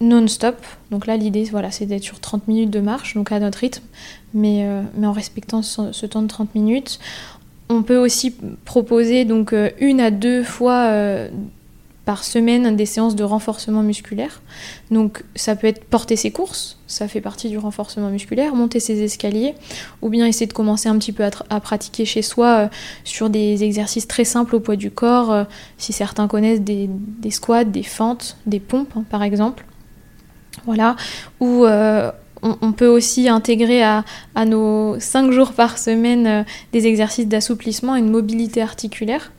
non-stop. 0.00 0.56
Donc 0.90 1.06
là, 1.06 1.16
l'idée, 1.16 1.44
voilà, 1.44 1.70
c'est 1.70 1.86
d'être 1.86 2.02
sur 2.02 2.20
30 2.20 2.48
minutes 2.48 2.70
de 2.70 2.80
marche, 2.80 3.14
donc 3.14 3.32
à 3.32 3.38
notre 3.38 3.58
rythme, 3.58 3.84
mais, 4.34 4.64
euh, 4.64 4.82
en 5.02 5.12
respectant 5.12 5.62
ce, 5.62 6.06
temps 6.06 6.22
de 6.22 6.28
30 6.28 6.54
minutes. 6.54 6.98
On 7.68 7.82
peut 7.82 7.98
aussi 7.98 8.34
proposer 8.64 9.24
donc 9.24 9.52
euh, 9.52 9.70
une 9.78 10.00
à 10.00 10.10
deux 10.10 10.42
fois 10.42 10.86
euh, 10.86 11.28
par 12.04 12.24
semaine 12.24 12.74
des 12.74 12.86
séances 12.86 13.14
de 13.14 13.22
renforcement 13.22 13.82
musculaire. 13.82 14.42
Donc 14.90 15.22
ça 15.36 15.54
peut 15.54 15.68
être 15.68 15.84
porter 15.84 16.16
ses 16.16 16.32
courses, 16.32 16.78
ça 16.88 17.06
fait 17.06 17.20
partie 17.20 17.48
du 17.48 17.58
renforcement 17.58 18.08
musculaire, 18.08 18.56
monter 18.56 18.80
ses 18.80 19.02
escaliers, 19.02 19.54
ou 20.02 20.08
bien 20.08 20.26
essayer 20.26 20.46
de 20.46 20.52
commencer 20.52 20.88
un 20.88 20.98
petit 20.98 21.12
peu 21.12 21.22
à, 21.24 21.60
pratiquer 21.60 22.06
chez 22.06 22.22
soi 22.22 22.70
sur 23.04 23.30
des 23.30 23.62
exercices 23.62 24.08
très 24.08 24.24
simples 24.24 24.56
au 24.56 24.60
poids 24.60 24.76
du 24.76 24.90
corps, 24.90 25.46
si 25.78 25.92
certains 25.92 26.26
connaissent 26.26 26.62
des, 26.62 26.88
squats, 27.30 27.62
des 27.62 27.84
fentes, 27.84 28.36
des 28.46 28.58
pompes 28.58 28.96
hein, 28.96 29.04
par 29.08 29.22
exemple. 29.22 29.64
Voilà, 30.66 30.96
où 31.40 31.64
euh, 31.64 32.10
on, 32.42 32.72
peut 32.72 32.86
aussi 32.86 33.28
intégrer 33.28 33.82
à, 33.82 34.04
nos 34.46 34.98
5 34.98 35.30
jours 35.30 35.52
par 35.52 35.78
semaine 35.78 36.26
euh, 36.26 36.42
des 36.72 36.86
exercices 36.86 37.26
d'assouplissement 37.26 37.96
et 37.96 38.02
de 38.02 38.08
mobilité 38.08 38.62
articulaire. 38.62 39.32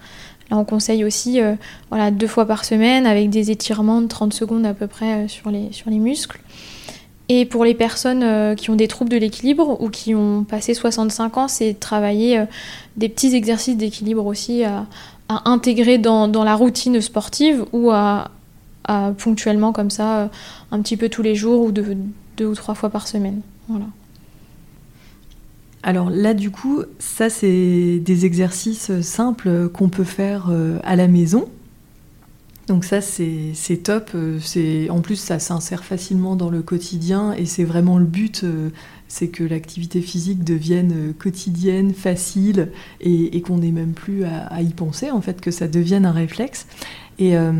Là, 0.50 0.58
on 0.58 0.66
conseille 0.66 1.06
aussi 1.06 1.42
euh, 1.42 1.56
voilà, 1.90 2.12
deux 2.12 2.28
fois 2.28 2.46
par 2.46 2.66
semaine 2.66 3.06
avec 3.06 3.30
des 3.30 3.52
étirements 3.52 4.02
de 4.02 4.08
30 4.08 4.34
secondes 4.34 4.66
à 4.66 4.74
peu 4.74 4.88
près 4.88 5.28
sur, 5.28 5.50
les, 5.50 5.72
sur 5.72 5.90
les 5.90 6.00
muscles. 6.00 6.42
Et 7.30 7.46
pour 7.46 7.64
les 7.64 7.76
personnes 7.76 8.58
qui 8.58 8.70
ont 8.72 8.76
des 8.76 8.90
troubles 8.90 9.10
de 9.10 9.16
l'équilibre 9.16 9.82
ou 9.82 9.90
qui 9.90 10.14
ont 10.14 10.44
passé 10.44 10.74
65 10.74 11.38
ans, 11.38 11.48
c'est 11.48 11.80
travailler 11.80 12.44
des 12.98 13.08
petits 13.08 13.34
exercices 13.34 13.78
d'équilibre 13.78 14.26
aussi 14.26 14.66
à, 14.66 14.86
intégrer 15.46 15.98
dans, 15.98 16.28
la 16.28 16.56
routine 16.56 17.00
sportive 17.00 17.64
ou 17.72 17.90
à, 17.90 18.32
ponctuellement 19.18 19.72
comme 19.72 19.90
ça, 19.90 20.30
un 20.72 20.82
petit 20.82 20.98
peu 20.98 21.10
tous 21.10 21.22
les 21.22 21.36
jours 21.36 21.64
ou 21.64 21.72
deux, 21.72 21.96
ou 22.42 22.56
trois 22.56 22.76
fois 22.76 22.90
par 22.90 23.08
semaine. 23.08 23.42
Alors 25.84 26.10
là, 26.10 26.34
du 26.34 26.52
coup, 26.52 26.84
ça, 27.00 27.30
c'est 27.30 28.00
des 28.00 28.26
exercices 28.26 29.02
simples 29.02 29.70
qu'on 29.70 29.90
peut 29.90 30.04
faire 30.04 30.50
euh, 30.52 30.80
à 30.84 30.96
la 30.96 31.08
maison. 31.08 31.50
Donc 32.68 32.86
ça, 32.86 33.02
c'est 33.02 33.78
top. 33.84 34.12
Euh, 34.14 34.88
en 34.90 35.02
plus, 35.02 35.16
ça 35.16 35.40
s'insère 35.40 35.84
facilement 35.84 36.36
dans 36.36 36.50
le 36.50 36.62
quotidien 36.62 37.34
et 37.34 37.46
c'est 37.46 37.64
vraiment 37.64 37.98
le 37.98 38.06
but, 38.06 38.44
euh, 38.44 38.70
c'est 39.12 39.28
que 39.28 39.44
l'activité 39.44 40.02
physique 40.02 40.46
devienne 40.46 41.14
quotidienne, 41.20 41.94
facile 41.94 42.70
et, 43.02 43.42
qu'on 43.42 43.58
n'ait 43.58 43.72
même 43.72 43.92
plus 43.92 44.24
à, 44.24 44.62
y 44.62 44.70
penser, 44.70 45.12
en 45.12 45.20
fait, 45.20 45.42
que 45.42 45.52
ça 45.52 45.68
devienne 45.68 46.06
un 46.06 46.14
réflexe. 46.14 46.66
Et 47.20 47.36
euh, 47.36 47.52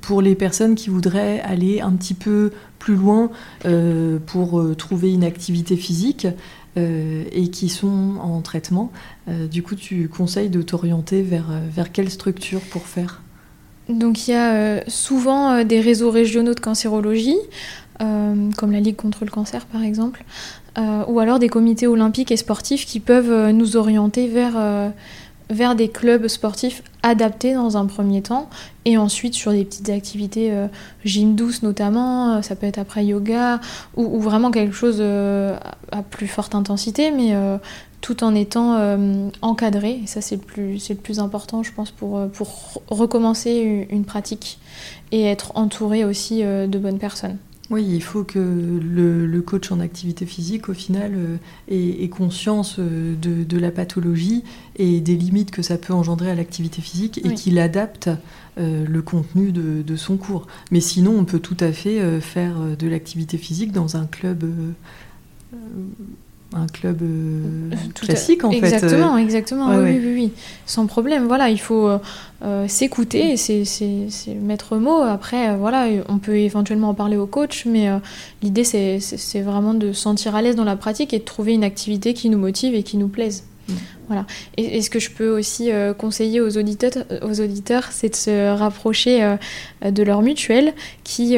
pour 0.00 0.22
les 0.22 0.34
personnes 0.34 0.74
qui 0.74 0.88
voudraient 0.88 1.40
aller 1.40 1.82
un 1.82 1.92
petit 1.92 2.14
peu 2.14 2.50
plus 2.78 2.96
loin 2.96 3.30
euh, 3.66 4.18
pour 4.24 4.58
euh, 4.58 4.74
trouver 4.74 5.12
une 5.12 5.22
activité 5.22 5.76
physique 5.76 6.26
et 6.78 7.48
qui 7.50 7.70
sont 7.70 8.16
en 8.20 8.42
traitement, 8.42 8.92
du 9.50 9.62
coup, 9.62 9.76
tu 9.76 10.10
conseilles 10.10 10.50
de 10.50 10.60
t'orienter 10.60 11.22
vers 11.22 11.90
quelle 11.90 12.10
structure 12.10 12.60
pour 12.60 12.82
faire? 12.82 13.22
Donc 13.88 14.28
il 14.28 14.32
y 14.32 14.34
a 14.34 14.84
souvent 14.86 15.64
des 15.64 15.80
réseaux 15.80 16.10
régionaux 16.10 16.52
de 16.52 16.60
cancérologie, 16.60 17.38
comme 17.98 18.72
la 18.72 18.80
Ligue 18.80 18.96
contre 18.96 19.24
le 19.24 19.30
cancer 19.30 19.64
par 19.64 19.82
exemple, 19.82 20.22
ou 20.78 21.20
alors 21.20 21.38
des 21.38 21.48
comités 21.48 21.86
olympiques 21.86 22.30
et 22.30 22.36
sportifs 22.36 22.84
qui 22.84 23.00
peuvent 23.00 23.50
nous 23.50 23.76
orienter 23.76 24.28
vers 24.28 24.92
vers 25.50 25.76
des 25.76 25.88
clubs 25.88 26.26
sportifs 26.26 26.82
adaptés 27.02 27.54
dans 27.54 27.76
un 27.76 27.86
premier 27.86 28.20
temps 28.20 28.48
et 28.84 28.98
ensuite 28.98 29.34
sur 29.34 29.52
des 29.52 29.64
petites 29.64 29.90
activités 29.90 30.50
euh, 30.50 30.66
gym 31.04 31.36
douce 31.36 31.62
notamment, 31.62 32.36
euh, 32.36 32.42
ça 32.42 32.56
peut 32.56 32.66
être 32.66 32.78
après 32.78 33.04
yoga 33.06 33.60
ou, 33.96 34.20
vraiment 34.20 34.50
quelque 34.50 34.74
chose 34.74 34.96
euh, 34.98 35.56
à 35.92 36.02
plus 36.02 36.26
forte 36.26 36.54
intensité 36.54 37.12
mais 37.12 37.34
tout 38.00 38.24
en 38.24 38.34
étant 38.34 38.98
encadré 39.42 40.00
et 40.02 40.06
ça 40.06 40.20
c'est 40.20 40.36
le, 40.36 40.42
plus, 40.42 40.88
le 40.88 40.94
plus 40.96 41.18
important 41.18 41.62
je 41.62 41.72
pense 41.72 41.90
pour, 41.90 42.28
pour 42.28 42.82
recommencer 42.88 43.86
une 43.90 44.04
pratique 44.04 44.58
et 45.12 45.24
être 45.24 45.52
entouré 45.54 46.04
aussi 46.04 46.42
de 46.42 46.78
bonnes 46.78 46.98
personnes. 46.98 47.38
Oui, 47.68 47.84
il 47.84 48.02
faut 48.02 48.22
que 48.22 48.38
le, 48.38 49.40
coach 49.42 49.72
en 49.72 49.80
activité 49.80 50.24
physique, 50.24 50.68
au 50.68 50.74
final, 50.74 51.14
euh, 51.14 51.36
ait, 51.68 52.08
conscience 52.08 52.76
euh, 52.78 53.14
de, 53.16 53.58
la 53.58 53.70
pathologie 53.70 54.44
et 54.76 55.00
des 55.00 55.16
limites 55.16 55.50
que 55.50 55.62
ça 55.62 55.76
peut 55.76 55.92
engendrer 55.92 56.30
à 56.30 56.34
l'activité 56.34 56.80
physique 56.80 57.20
et 57.24 57.34
qu'il 57.34 57.58
adapte 57.58 58.08
euh, 58.58 58.84
le 58.86 59.02
contenu 59.02 59.50
de, 59.50 59.96
son 59.96 60.16
cours. 60.16 60.46
Mais 60.70 60.80
sinon, 60.80 61.16
on 61.18 61.24
peut 61.24 61.40
tout 61.40 61.56
à 61.60 61.72
fait 61.72 62.20
faire 62.20 62.56
de 62.78 62.86
l'activité 62.86 63.38
physique 63.38 63.72
dans 63.72 63.96
un 63.96 64.06
club 64.06 64.44
un 66.54 66.66
club 66.66 67.02
euh, 67.02 67.70
classique 67.94 68.44
en 68.44 68.50
fait. 68.50 68.58
Exactement, 68.58 69.16
exactement. 69.16 69.68
oui, 69.68 69.98
oui, 70.02 70.12
oui, 70.14 70.32
sans 70.64 70.86
problème. 70.86 71.26
Voilà, 71.26 71.50
il 71.50 71.60
faut 71.60 71.88
euh, 71.88 71.98
euh, 72.42 72.68
s'écouter, 72.68 73.36
c'est 73.36 73.64
le 74.28 74.40
maître 74.40 74.76
mot. 74.76 75.02
Après, 75.02 75.56
voilà, 75.56 75.86
on 76.08 76.18
peut 76.18 76.36
éventuellement 76.36 76.90
en 76.90 76.94
parler 76.94 77.16
au 77.16 77.26
coach, 77.26 77.64
mais 77.66 77.88
l'idée 78.42 78.64
c'est 78.64 79.40
vraiment 79.40 79.74
de 79.74 79.92
se 79.92 80.00
sentir 80.00 80.36
à 80.36 80.42
l'aise 80.42 80.56
dans 80.56 80.64
la 80.64 80.76
pratique 80.76 81.12
et 81.12 81.18
de 81.18 81.24
trouver 81.24 81.52
une 81.52 81.64
activité 81.64 82.14
qui 82.14 82.30
nous 82.30 82.38
motive 82.38 82.74
et 82.74 82.82
qui 82.82 82.96
nous 82.96 83.08
plaise. 83.08 83.44
Mm. 83.68 83.72
Voilà. 84.06 84.24
Et, 84.56 84.80
ce 84.82 84.90
que 84.90 85.00
je 85.00 85.10
peux 85.10 85.36
aussi 85.36 85.70
conseiller 85.98 86.40
aux 86.40 86.56
auditeurs, 86.56 86.92
aux 87.22 87.40
auditeurs 87.40 87.88
c'est 87.90 88.10
de 88.10 88.14
se 88.14 88.56
rapprocher 88.56 89.36
de 89.84 90.02
leur 90.04 90.22
mutuelle 90.22 90.74
qui 91.02 91.36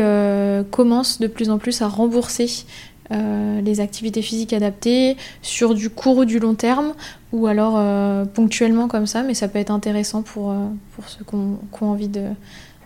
commence 0.70 1.18
de 1.18 1.26
plus 1.28 1.48
en 1.48 1.56
plus 1.56 1.80
à 1.80 1.88
rembourser 1.88 2.66
les 3.10 3.80
activités 3.80 4.22
physiques 4.22 4.52
adaptées 4.52 5.16
sur 5.42 5.74
du 5.74 5.90
court 5.90 6.18
ou 6.18 6.24
du 6.24 6.38
long 6.38 6.54
terme, 6.54 6.92
ou 7.32 7.46
alors 7.46 7.82
ponctuellement 8.34 8.88
comme 8.88 9.06
ça, 9.06 9.22
mais 9.22 9.34
ça 9.34 9.48
peut 9.48 9.58
être 9.58 9.70
intéressant 9.70 10.22
pour, 10.22 10.54
pour 10.94 11.08
ceux 11.08 11.24
qui 11.24 11.34
ont, 11.34 11.58
envie 11.80 12.08
de, 12.08 12.24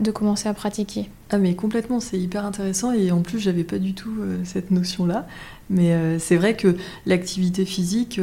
de, 0.00 0.10
commencer 0.10 0.48
à 0.48 0.54
pratiquer. 0.54 1.10
Ah 1.30 1.38
mais 1.38 1.54
complètement, 1.54 1.98
c'est 1.98 2.18
hyper 2.18 2.44
intéressant 2.44 2.92
et 2.92 3.10
en 3.10 3.22
plus 3.22 3.40
j'avais 3.40 3.64
pas 3.64 3.78
du 3.78 3.94
tout 3.94 4.12
cette 4.44 4.70
notion-là. 4.70 5.26
Mais 5.70 6.18
c'est 6.18 6.36
vrai 6.36 6.54
que 6.54 6.76
l'activité 7.06 7.64
physique, 7.64 8.20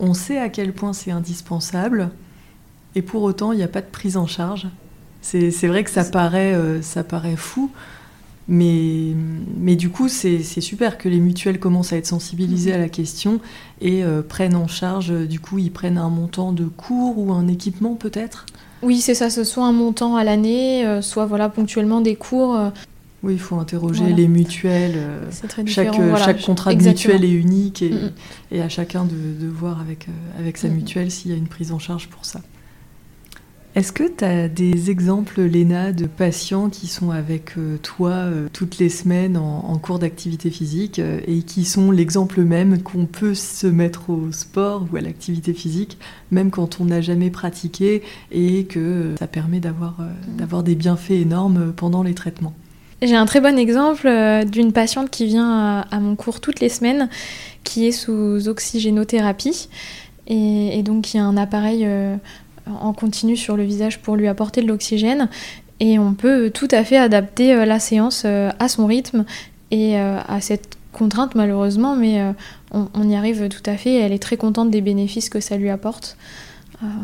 on 0.00 0.14
sait 0.14 0.38
à 0.38 0.48
quel 0.48 0.72
point 0.72 0.92
c'est 0.92 1.12
indispensable 1.12 2.10
et 2.94 3.02
pour 3.02 3.22
autant 3.22 3.52
il 3.52 3.56
n'y 3.56 3.64
a 3.64 3.68
pas 3.68 3.80
de 3.80 3.86
prise 3.86 4.16
en 4.16 4.26
charge. 4.26 4.68
C'est 5.20 5.68
vrai 5.68 5.84
que 5.84 5.90
ça 5.90 6.04
paraît, 6.04 6.52
euh, 6.52 6.82
ça 6.82 7.04
paraît 7.04 7.36
fou, 7.36 7.70
mais, 8.52 9.14
mais 9.56 9.76
du 9.76 9.88
coup, 9.88 10.08
c'est 10.08 10.42
super 10.42 10.98
que 10.98 11.08
les 11.08 11.18
mutuelles 11.18 11.58
commencent 11.58 11.94
à 11.94 11.96
être 11.96 12.06
sensibilisées 12.06 12.74
à 12.74 12.78
la 12.78 12.90
question 12.90 13.40
et 13.80 14.04
euh, 14.04 14.20
prennent 14.20 14.54
en 14.54 14.68
charge, 14.68 15.10
du 15.26 15.40
coup, 15.40 15.58
ils 15.58 15.72
prennent 15.72 15.96
un 15.96 16.10
montant 16.10 16.52
de 16.52 16.66
cours 16.66 17.18
ou 17.18 17.32
un 17.32 17.48
équipement 17.48 17.94
peut-être? 17.94 18.44
Oui, 18.82 19.00
c'est 19.00 19.14
ça, 19.14 19.30
ce 19.30 19.42
soit 19.42 19.64
un 19.64 19.72
montant 19.72 20.16
à 20.16 20.22
l'année, 20.22 20.84
euh, 20.84 21.00
soit 21.00 21.24
voilà, 21.24 21.48
ponctuellement 21.48 22.02
des 22.02 22.14
cours. 22.14 22.58
Oui, 23.22 23.32
il 23.32 23.40
faut 23.40 23.56
interroger 23.56 24.12
les 24.12 24.28
mutuelles. 24.28 25.00
chaque, 25.66 25.94
chaque 26.18 26.42
contrat 26.42 26.74
de 26.74 26.82
mutuelle 26.82 27.24
est 27.24 27.32
unique 27.32 27.80
et, 27.80 27.94
et 28.50 28.60
à 28.60 28.68
chacun 28.68 29.04
de, 29.04 29.14
de 29.40 29.48
voir 29.48 29.80
avec, 29.80 30.08
avec 30.38 30.58
sa 30.58 30.68
mutuelle 30.68 31.10
s'il 31.10 31.30
y 31.30 31.34
a 31.34 31.38
une 31.38 31.48
prise 31.48 31.72
en 31.72 31.78
charge 31.78 32.08
pour 32.08 32.26
ça. 32.26 32.40
Est-ce 33.74 33.90
que 33.90 34.04
tu 34.04 34.22
as 34.22 34.48
des 34.48 34.90
exemples, 34.90 35.40
Léna, 35.40 35.92
de 35.92 36.04
patients 36.04 36.68
qui 36.68 36.86
sont 36.86 37.10
avec 37.10 37.56
euh, 37.56 37.78
toi 37.78 38.10
euh, 38.10 38.48
toutes 38.52 38.76
les 38.76 38.90
semaines 38.90 39.38
en, 39.38 39.78
cours 39.78 39.98
d'activité 39.98 40.50
physique 40.50 40.98
euh, 40.98 41.20
et 41.26 41.38
qui 41.38 41.64
sont 41.64 41.90
l'exemple 41.90 42.42
même 42.42 42.82
qu'on 42.82 43.06
peut 43.06 43.32
se 43.32 43.66
mettre 43.66 44.10
au 44.10 44.30
sport 44.30 44.86
ou 44.92 44.96
à 44.96 45.00
l'activité 45.00 45.54
physique, 45.54 45.96
même 46.30 46.50
quand 46.50 46.82
on 46.82 46.84
n'a 46.84 47.00
jamais 47.00 47.30
pratiqué 47.30 48.02
et 48.30 48.64
que 48.64 49.14
ça 49.18 49.26
permet 49.26 49.58
d'avoir 49.58 50.62
des 50.62 50.74
bienfaits 50.74 51.12
énormes 51.12 51.72
pendant 51.74 52.02
les 52.02 52.12
traitements? 52.12 52.52
J'ai 53.00 53.16
un 53.16 53.26
très 53.26 53.40
bon 53.40 53.58
exemple 53.58 54.06
d'une 54.50 54.72
patiente 54.72 55.08
qui 55.08 55.24
vient 55.24 55.82
à, 55.90 55.98
mon 55.98 56.14
cours 56.14 56.40
toutes 56.40 56.60
les 56.60 56.68
semaines, 56.68 57.08
qui 57.64 57.86
est 57.86 57.92
sous 57.92 58.48
oxygénothérapie 58.48 59.70
et, 60.26 60.78
et 60.78 60.82
donc 60.82 61.04
qui 61.04 61.18
a 61.18 61.24
un 61.24 61.38
appareil 61.38 61.88
en 62.66 62.92
continu 62.92 63.36
sur 63.36 63.56
le 63.56 63.64
visage 63.64 64.00
pour 64.00 64.16
lui 64.16 64.28
apporter 64.28 64.62
de 64.62 64.66
l'oxygène. 64.66 65.28
Et 65.80 65.98
on 65.98 66.14
peut 66.14 66.50
tout 66.50 66.68
à 66.70 66.84
fait 66.84 66.96
adapter 66.96 67.54
euh, 67.54 67.64
la 67.64 67.80
séance 67.80 68.22
euh, 68.24 68.50
à 68.60 68.68
son 68.68 68.86
rythme 68.86 69.24
et 69.72 69.98
euh, 69.98 70.20
à 70.28 70.40
cette 70.40 70.76
contrainte 70.92 71.34
malheureusement, 71.34 71.96
mais 71.96 72.20
on, 72.70 73.08
y 73.08 73.16
arrive 73.16 73.48
tout 73.48 73.62
à 73.64 73.78
fait. 73.78 73.94
Elle 73.94 74.12
est 74.12 74.22
très 74.22 74.36
contente 74.36 74.70
des 74.70 74.82
bénéfices 74.82 75.30
que 75.30 75.40
ça 75.40 75.56
lui 75.56 75.70
apporte. 75.70 76.18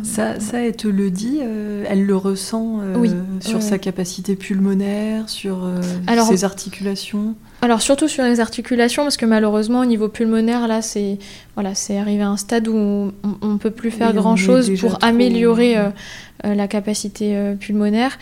Ça, 0.03 0.41
ça, 0.41 0.61
elle 0.61 0.77
te 0.77 0.89
le 0.89 1.11
dit 1.11 1.39
Elle 1.89 2.05
le 2.05 2.17
ressent 2.17 2.81
sur 3.41 3.63
sa 3.63 3.79
capacité 3.79 4.37
pulmonaire, 4.37 5.29
sur 5.29 5.69
ses 6.29 6.45
articulations 6.45 7.35
alors 7.61 7.83
surtout 7.83 8.07
sur 8.07 8.23
les 8.23 8.39
articulations, 8.39 9.03
parce 9.03 9.17
que 9.17 9.27
malheureusement 9.27 9.81
au 9.81 9.85
niveau 9.85 10.09
pulmonaire, 10.09 10.69
là 10.69 10.81
c'est 10.81 11.19
voilà, 11.55 11.75
c'est 11.75 11.99
arrivé 11.99 12.23
à 12.23 12.29
un 12.29 12.37
stade 12.37 12.69
où 12.69 12.77
on, 12.77 13.47
ne 13.47 13.59
peut 13.59 13.73
plus 13.73 13.91
faire 13.91 14.15
grand 14.15 14.37
chose 14.37 14.71
pour 14.79 14.99
améliorer 15.03 15.77
euh, 15.77 15.89
euh, 16.45 16.55
la 16.55 16.69
capacité 16.69 17.37
euh, 17.37 17.55
pulmonaire. 17.55 18.19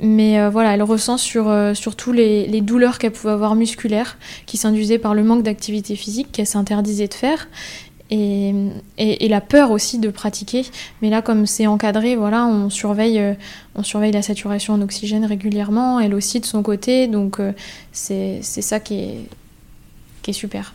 Mais 0.00 0.48
voilà, 0.48 0.72
elle 0.72 0.82
ressent 0.82 1.18
sur, 1.18 1.52
surtout 1.74 2.10
les, 2.10 2.46
les 2.46 2.62
douleurs 2.62 2.98
qu'elle 2.98 3.12
pouvait 3.12 3.34
avoir 3.34 3.54
musculaires, 3.54 4.16
qui 4.46 4.56
s'induisaient 4.56 4.96
par 4.96 5.12
le 5.12 5.22
manque 5.22 5.42
d'activité 5.42 5.96
physique 5.96 6.32
qu'elle 6.32 6.46
s'interdisait 6.46 7.08
de 7.08 7.14
faire 7.14 7.46
et, 8.10 9.28
la 9.28 9.40
peur 9.40 9.70
aussi 9.70 9.98
de 9.98 10.10
pratiquer. 10.10 10.64
Mais 11.02 11.10
là, 11.10 11.22
comme 11.22 11.46
c'est 11.46 11.66
encadré, 11.66 12.16
voilà, 12.16 12.46
on 12.46 12.70
surveille, 12.70 13.18
euh, 13.18 13.34
on 13.74 13.82
surveille 13.82 14.12
la 14.12 14.22
saturation 14.22 14.74
en 14.74 14.82
oxygène 14.82 15.24
régulièrement, 15.24 16.00
elle 16.00 16.14
aussi 16.14 16.40
de 16.40 16.46
son 16.46 16.62
côté, 16.62 17.08
donc 17.08 17.40
euh, 17.40 17.52
c'est 17.92 18.42
ça 18.42 18.80
qui 18.80 18.94
est, 18.94 19.28
qui 20.22 20.30
est 20.30 20.34
super. 20.34 20.74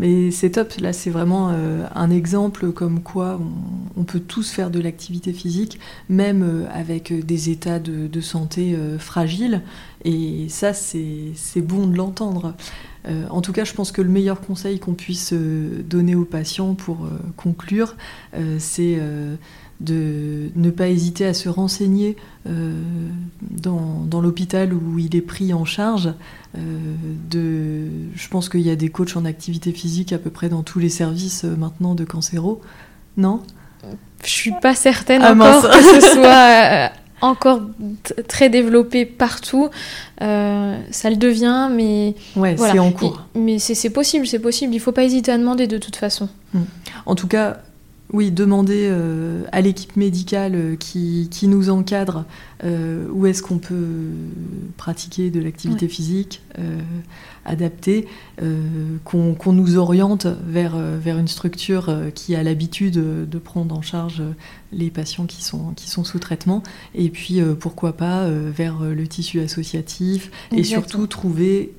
Mais 0.00 0.30
c'est 0.30 0.50
top, 0.50 0.74
là 0.78 0.92
c'est 0.92 1.10
vraiment 1.10 1.50
euh, 1.50 1.84
un 1.96 2.10
exemple 2.10 2.70
comme 2.70 3.02
quoi 3.02 3.40
on, 3.96 4.04
peut 4.04 4.20
tous 4.20 4.48
faire 4.48 4.70
de 4.70 4.78
l'activité 4.78 5.32
physique, 5.32 5.80
même 6.08 6.68
avec 6.72 7.12
des 7.26 7.50
états 7.50 7.80
de, 7.80 8.06
de 8.06 8.20
santé 8.20 8.76
fragiles, 8.98 9.62
et 10.04 10.46
ça 10.48 10.72
c'est 10.72 11.60
bon 11.60 11.88
de 11.88 11.96
l'entendre. 11.96 12.54
Euh, 13.06 13.26
en 13.30 13.40
tout 13.40 13.52
cas, 13.52 13.64
je 13.64 13.72
pense 13.72 13.92
que 13.92 14.02
le 14.02 14.08
meilleur 14.08 14.40
conseil 14.40 14.78
qu'on 14.78 14.94
puisse 14.94 15.32
euh, 15.32 15.82
donner 15.82 16.14
aux 16.14 16.24
patients 16.24 16.74
pour 16.74 17.04
euh, 17.04 17.10
conclure, 17.36 17.96
c'est 18.58 19.00
de 19.80 20.50
ne 20.56 20.70
pas 20.70 20.88
hésiter 20.88 21.24
à 21.24 21.34
se 21.34 21.48
renseigner 21.48 22.16
dans, 23.40 24.20
l'hôpital 24.20 24.72
où 24.72 24.98
il 24.98 25.14
est 25.16 25.22
pris 25.22 25.52
en 25.54 25.64
charge. 25.64 26.12
je 26.54 28.28
pense 28.30 28.48
qu'il 28.48 28.60
y 28.60 28.70
a 28.70 28.76
des 28.76 28.88
coachs 28.88 29.16
en 29.16 29.24
activité 29.24 29.72
physique 29.72 30.12
à 30.12 30.18
peu 30.18 30.30
près 30.30 30.48
dans 30.48 30.62
tous 30.62 30.78
les 30.78 30.88
services 30.88 31.44
maintenant 31.44 31.94
de 31.94 32.04
cancéro, 32.04 32.60
non? 33.16 33.42
Je 34.24 34.30
suis 34.30 34.52
pas 34.60 34.74
certaine 34.74 35.22
ah, 35.22 35.32
encore 35.32 35.70
que 35.70 35.82
ce 35.82 36.00
soit 36.00 36.90
encore 37.20 37.62
très 38.28 38.48
développé 38.48 39.04
partout. 39.06 39.70
Euh, 40.22 40.78
ça 40.90 41.10
le 41.10 41.16
devient, 41.16 41.68
mais 41.72 42.14
ouais, 42.36 42.56
c'est 42.56 42.78
en 42.78 42.92
cours. 42.92 43.24
mais 43.34 43.58
c'est 43.58 43.90
possible, 43.90 44.26
c'est 44.26 44.38
possible. 44.38 44.74
Il 44.74 44.80
faut 44.80 44.92
pas 44.92 45.04
hésiter 45.04 45.32
à 45.32 45.38
demander 45.38 45.66
de 45.66 45.78
toute 45.78 45.96
façon. 45.96 46.28
Hmm. 46.54 46.62
En 47.06 47.14
tout 47.14 47.28
cas, 47.28 47.58
oui, 48.12 48.30
demander 48.30 48.88
euh, 48.90 49.42
à 49.52 49.60
l'équipe 49.60 49.96
médicale 49.96 50.54
euh, 50.54 50.76
qui, 50.76 51.28
qui, 51.30 51.46
nous 51.46 51.70
encadre 51.70 52.24
où 53.12 53.26
est-ce 53.26 53.40
qu'on 53.40 53.58
peut 53.58 54.08
pratiquer 54.76 55.30
de 55.30 55.38
l'activité 55.38 55.86
physique 55.86 56.42
adaptée, 57.48 58.06
qu'on 59.04 59.52
nous 59.52 59.76
oriente 59.76 60.26
vers, 60.46 60.76
vers 60.76 61.18
une 61.18 61.28
structure 61.28 61.92
qui 62.14 62.36
a 62.36 62.42
l'habitude 62.42 62.94
de 62.94 63.38
prendre 63.38 63.76
en 63.76 63.82
charge 63.82 64.22
les 64.72 64.90
patients 64.90 65.26
qui 65.26 65.42
sont, 65.42 65.72
qui 65.74 65.90
sont 65.90 66.04
sous 66.04 66.18
traitement, 66.18 66.62
et 66.94 67.08
puis 67.10 67.40
pourquoi 67.58 67.94
pas 67.94 68.28
vers 68.28 68.80
le 68.80 69.06
tissu 69.08 69.40
associatif, 69.40 70.30
et 70.52 70.62
surtout 70.62 71.06
trouver 71.06 71.72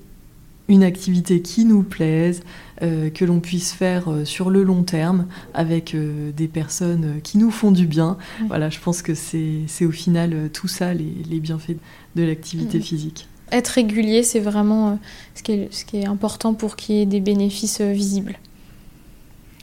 une 0.69 0.83
activité 0.83 1.41
qui 1.41 1.65
nous 1.65 1.83
plaise, 1.83 2.43
euh, 2.81 3.09
que 3.09 3.25
l'on 3.25 3.41
puisse 3.41 3.73
faire 3.73 4.09
euh, 4.09 4.23
sur 4.23 4.49
le 4.49 4.63
long 4.63 4.83
terme 4.83 5.25
avec 5.53 5.93
euh, 5.95 6.31
des 6.31 6.47
personnes 6.47 7.19
qui 7.23 7.37
nous 7.37 7.51
font 7.51 7.71
du 7.71 7.87
bien. 7.87 8.17
Voilà, 8.47 8.69
je 8.69 8.79
pense 8.79 9.01
que 9.01 9.15
c'est 9.15 9.85
au 9.85 9.91
final 9.91 10.49
tout 10.53 10.67
ça, 10.67 10.93
les, 10.93 11.39
bienfaits 11.39 11.77
de 12.15 12.23
l'activité 12.23 12.79
physique. 12.79 13.27
Être 13.51 13.69
régulier, 13.69 14.23
c'est 14.23 14.39
vraiment 14.39 14.99
ce 15.35 15.43
qui, 15.43 15.53
est, 15.53 15.73
ce 15.73 15.85
qui 15.85 15.97
est 15.97 16.07
important 16.07 16.53
pour 16.53 16.75
qu'il 16.75 16.95
y 16.95 17.01
ait 17.01 17.05
des 17.05 17.19
bénéfices 17.19 17.81
visibles. 17.81 18.37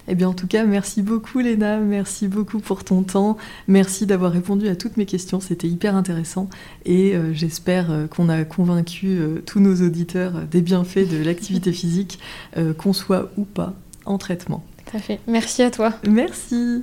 Eh 0.09 0.15
bien, 0.15 0.29
en 0.29 0.35
tout 0.35 0.47
cas, 0.47 0.65
merci 0.65 1.03
beaucoup, 1.03 1.41
Léna. 1.41 1.79
Merci 1.79 2.29
beaucoup 2.29 2.61
pour 2.61 2.85
ton 2.85 3.03
temps. 3.03 3.37
Merci 3.67 4.07
d'avoir 4.07 4.31
répondu 4.33 4.69
à 4.69 4.77
toutes 4.77 4.97
mes 4.97 5.07
questions. 5.07 5.41
C'était 5.41 5.67
hyper 5.67 5.97
intéressant. 5.97 6.49
Et 6.85 7.15
euh, 7.17 7.33
j'espère 7.33 7.91
euh, 7.91 8.07
qu'on 8.07 8.29
a 8.29 8.45
convaincu 8.45 9.09
euh, 9.09 9.43
tous 9.45 9.59
nos 9.59 9.85
auditeurs 9.85 10.43
des 10.51 10.61
bienfaits 10.61 11.09
de 11.11 11.23
l'activité 11.23 11.73
physique, 11.77 12.19
qu'on 12.79 12.93
soit 12.93 13.31
ou 13.37 13.45
pas 13.45 13.75
en 14.05 14.19
traitement. 14.19 14.65
Tout 14.87 14.97
à 14.97 15.01
fait. 15.01 15.21
Merci 15.27 15.63
à 15.63 15.71
toi. 15.71 15.93
Merci. 16.09 16.83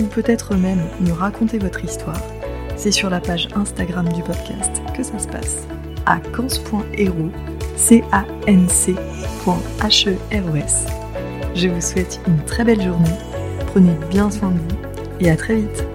ou 0.00 0.04
peut-être 0.04 0.54
même 0.54 0.82
me 1.00 1.12
raconter 1.12 1.58
votre 1.58 1.84
histoire, 1.84 2.20
c'est 2.76 2.92
sur 2.92 3.10
la 3.10 3.20
page 3.20 3.48
Instagram 3.54 4.08
du 4.12 4.22
podcast 4.22 4.70
que 4.96 5.02
ça 5.02 5.18
se 5.18 5.28
passe 5.28 5.66
à 6.06 6.20
cans.hero, 6.20 7.30
c 7.76 8.02
a 8.12 8.24
n 8.46 8.68
c 8.68 8.94
h 8.94 10.08
e 10.08 10.16
r 10.32 10.52
o 10.52 10.56
s. 10.56 10.86
Je 11.54 11.68
vous 11.68 11.80
souhaite 11.80 12.20
une 12.26 12.38
très 12.44 12.64
belle 12.64 12.82
journée, 12.82 13.18
prenez 13.66 13.94
bien 14.10 14.30
soin 14.30 14.50
de 14.50 14.58
vous 14.58 14.78
et 15.20 15.30
à 15.30 15.36
très 15.36 15.56
vite 15.56 15.87